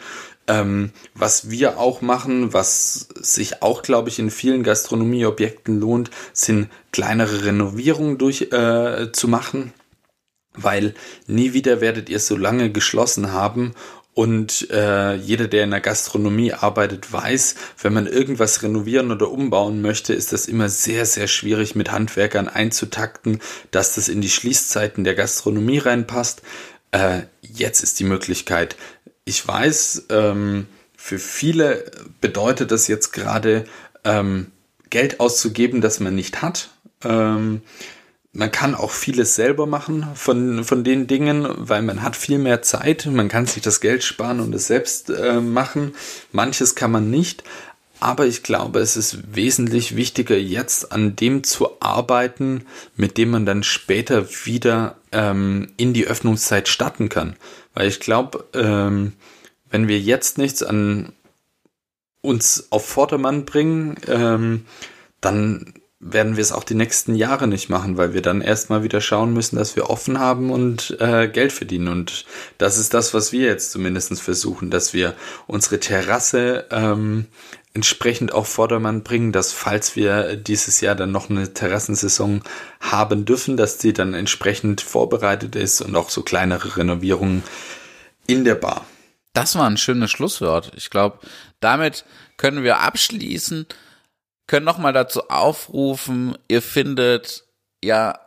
[0.48, 6.68] Ähm, was wir auch machen, was sich auch, glaube ich, in vielen Gastronomieobjekten lohnt, sind
[6.90, 9.72] kleinere Renovierungen durch äh, zu machen,
[10.54, 10.94] weil
[11.28, 13.74] nie wieder werdet ihr so lange geschlossen haben
[14.14, 19.80] und äh, jeder, der in der Gastronomie arbeitet, weiß, wenn man irgendwas renovieren oder umbauen
[19.80, 23.40] möchte, ist das immer sehr, sehr schwierig mit Handwerkern einzutakten,
[23.70, 26.42] dass das in die Schließzeiten der Gastronomie reinpasst.
[26.90, 28.76] Äh, jetzt ist die Möglichkeit.
[29.24, 31.90] Ich weiß, ähm, für viele
[32.20, 33.64] bedeutet das jetzt gerade
[34.04, 34.48] ähm,
[34.90, 36.68] Geld auszugeben, das man nicht hat.
[37.02, 37.62] Ähm,
[38.32, 42.62] man kann auch vieles selber machen von, von den Dingen, weil man hat viel mehr
[42.62, 45.94] Zeit, man kann sich das Geld sparen und es selbst äh, machen.
[46.32, 47.44] Manches kann man nicht,
[48.00, 52.66] aber ich glaube, es ist wesentlich wichtiger, jetzt an dem zu arbeiten,
[52.96, 57.36] mit dem man dann später wieder ähm, in die Öffnungszeit starten kann.
[57.74, 59.12] Weil ich glaube, ähm,
[59.70, 61.12] wenn wir jetzt nichts an
[62.22, 64.64] uns auf Vordermann bringen, ähm,
[65.20, 65.74] dann
[66.04, 69.32] werden wir es auch die nächsten Jahre nicht machen, weil wir dann erstmal wieder schauen
[69.32, 71.86] müssen, dass wir offen haben und äh, Geld verdienen.
[71.86, 72.26] Und
[72.58, 75.14] das ist das, was wir jetzt zumindest versuchen, dass wir
[75.46, 77.26] unsere Terrasse ähm,
[77.72, 82.42] entsprechend auf Vordermann bringen, dass falls wir dieses Jahr dann noch eine Terrassensaison
[82.80, 87.44] haben dürfen, dass die dann entsprechend vorbereitet ist und auch so kleinere Renovierungen
[88.26, 88.84] in der Bar.
[89.34, 90.72] Das war ein schönes Schlusswort.
[90.76, 91.20] Ich glaube,
[91.60, 92.04] damit
[92.36, 93.66] können wir abschließen
[94.52, 97.46] können nochmal dazu aufrufen, ihr findet
[97.82, 98.18] ja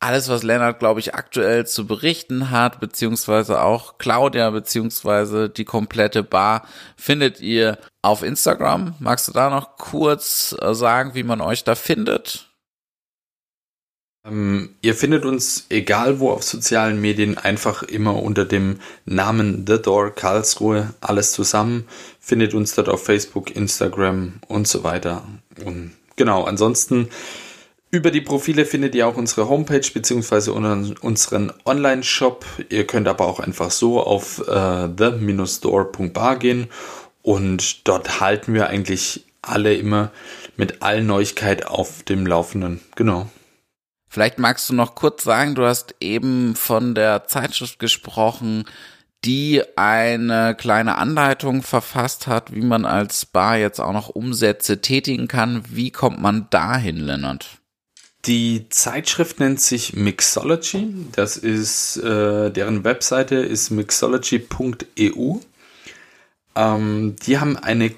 [0.00, 6.22] alles, was Lennart, glaube ich, aktuell zu berichten hat, beziehungsweise auch Claudia, beziehungsweise die komplette
[6.22, 6.66] Bar,
[6.96, 8.94] findet ihr auf Instagram.
[8.98, 12.53] Magst du da noch kurz äh, sagen, wie man euch da findet?
[14.24, 19.80] Ähm, ihr findet uns, egal wo auf sozialen Medien, einfach immer unter dem Namen The
[19.80, 21.86] Door Karlsruhe, alles zusammen.
[22.20, 25.24] Findet uns dort auf Facebook, Instagram und so weiter.
[25.64, 27.08] Und genau, ansonsten
[27.90, 32.44] über die Profile findet ihr auch unsere Homepage beziehungsweise unseren Online-Shop.
[32.68, 36.66] Ihr könnt aber auch einfach so auf äh, the-store.bar gehen
[37.22, 40.10] und dort halten wir eigentlich alle immer
[40.56, 42.80] mit allen Neuigkeiten auf dem Laufenden.
[42.96, 43.28] Genau.
[44.14, 48.64] Vielleicht magst du noch kurz sagen, du hast eben von der Zeitschrift gesprochen,
[49.24, 55.26] die eine kleine Anleitung verfasst hat, wie man als Bar jetzt auch noch Umsätze tätigen
[55.26, 55.64] kann.
[55.68, 57.58] Wie kommt man dahin, Lennart?
[58.26, 60.94] Die Zeitschrift nennt sich Mixology.
[61.10, 65.38] Das ist, äh, deren Webseite ist mixology.eu.
[66.54, 67.90] Ähm, die haben eine,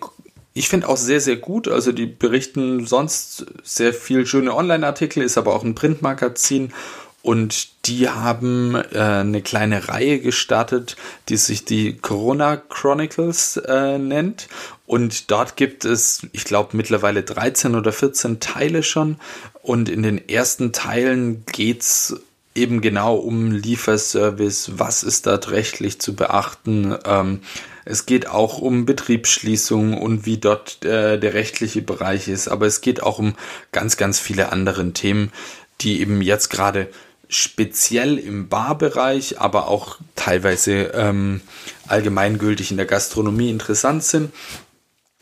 [0.56, 1.68] ich finde auch sehr, sehr gut.
[1.68, 6.72] Also die berichten sonst sehr viel schöne Online-Artikel, ist aber auch ein Printmagazin
[7.20, 10.96] und die haben äh, eine kleine Reihe gestartet,
[11.28, 14.48] die sich die Corona Chronicles äh, nennt.
[14.86, 19.16] Und dort gibt es, ich glaube, mittlerweile 13 oder 14 Teile schon.
[19.62, 22.14] Und in den ersten Teilen geht's
[22.54, 26.96] eben genau um Lieferservice, was ist dort rechtlich zu beachten.
[27.04, 27.40] Ähm,
[27.86, 32.80] es geht auch um Betriebsschließung und wie dort äh, der rechtliche Bereich ist, aber es
[32.80, 33.36] geht auch um
[33.70, 35.32] ganz, ganz viele andere Themen,
[35.80, 36.88] die eben jetzt gerade
[37.28, 41.40] speziell im Barbereich, aber auch teilweise ähm,
[41.86, 44.32] allgemeingültig in der Gastronomie interessant sind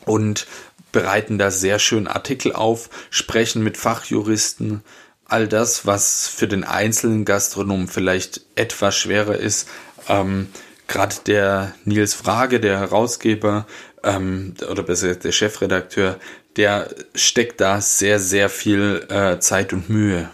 [0.05, 0.47] und
[0.91, 4.81] bereiten da sehr schön Artikel auf, sprechen mit Fachjuristen,
[5.25, 9.67] all das, was für den einzelnen Gastronomen vielleicht etwas schwerer ist.
[10.07, 10.47] Ähm,
[10.87, 13.65] Gerade der Nils Frage, der Herausgeber
[14.03, 16.17] ähm, oder besser der Chefredakteur,
[16.57, 20.29] der steckt da sehr, sehr viel äh, Zeit und Mühe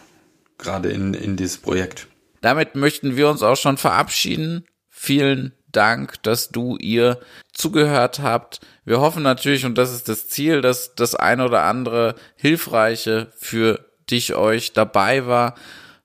[0.57, 2.07] gerade in, in dieses Projekt.
[2.41, 4.65] Damit möchten wir uns auch schon verabschieden.
[4.89, 7.19] Vielen Dank, dass du ihr
[7.53, 8.59] zugehört habt.
[8.85, 13.85] Wir hoffen natürlich, und das ist das Ziel, dass das eine oder andere Hilfreiche für
[14.09, 15.55] dich euch dabei war,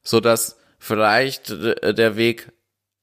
[0.03, 2.53] so dass vielleicht der Weg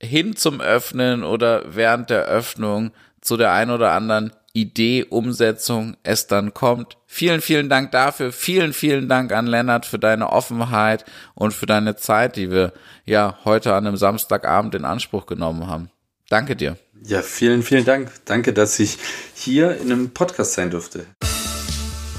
[0.04, 2.92] hin zum Öffnen oder während der Öffnung
[3.22, 6.98] zu der ein oder anderen Idee, Umsetzung es dann kommt.
[7.08, 8.32] Vielen, vielen Dank dafür.
[8.32, 12.72] Vielen, vielen Dank an Lennart für deine Offenheit und für deine Zeit, die wir
[13.06, 15.90] ja heute an einem Samstagabend in Anspruch genommen haben.
[16.30, 16.78] Danke dir.
[17.04, 18.12] Ja, vielen, vielen Dank.
[18.26, 18.98] Danke, dass ich
[19.34, 21.06] hier in einem Podcast sein durfte.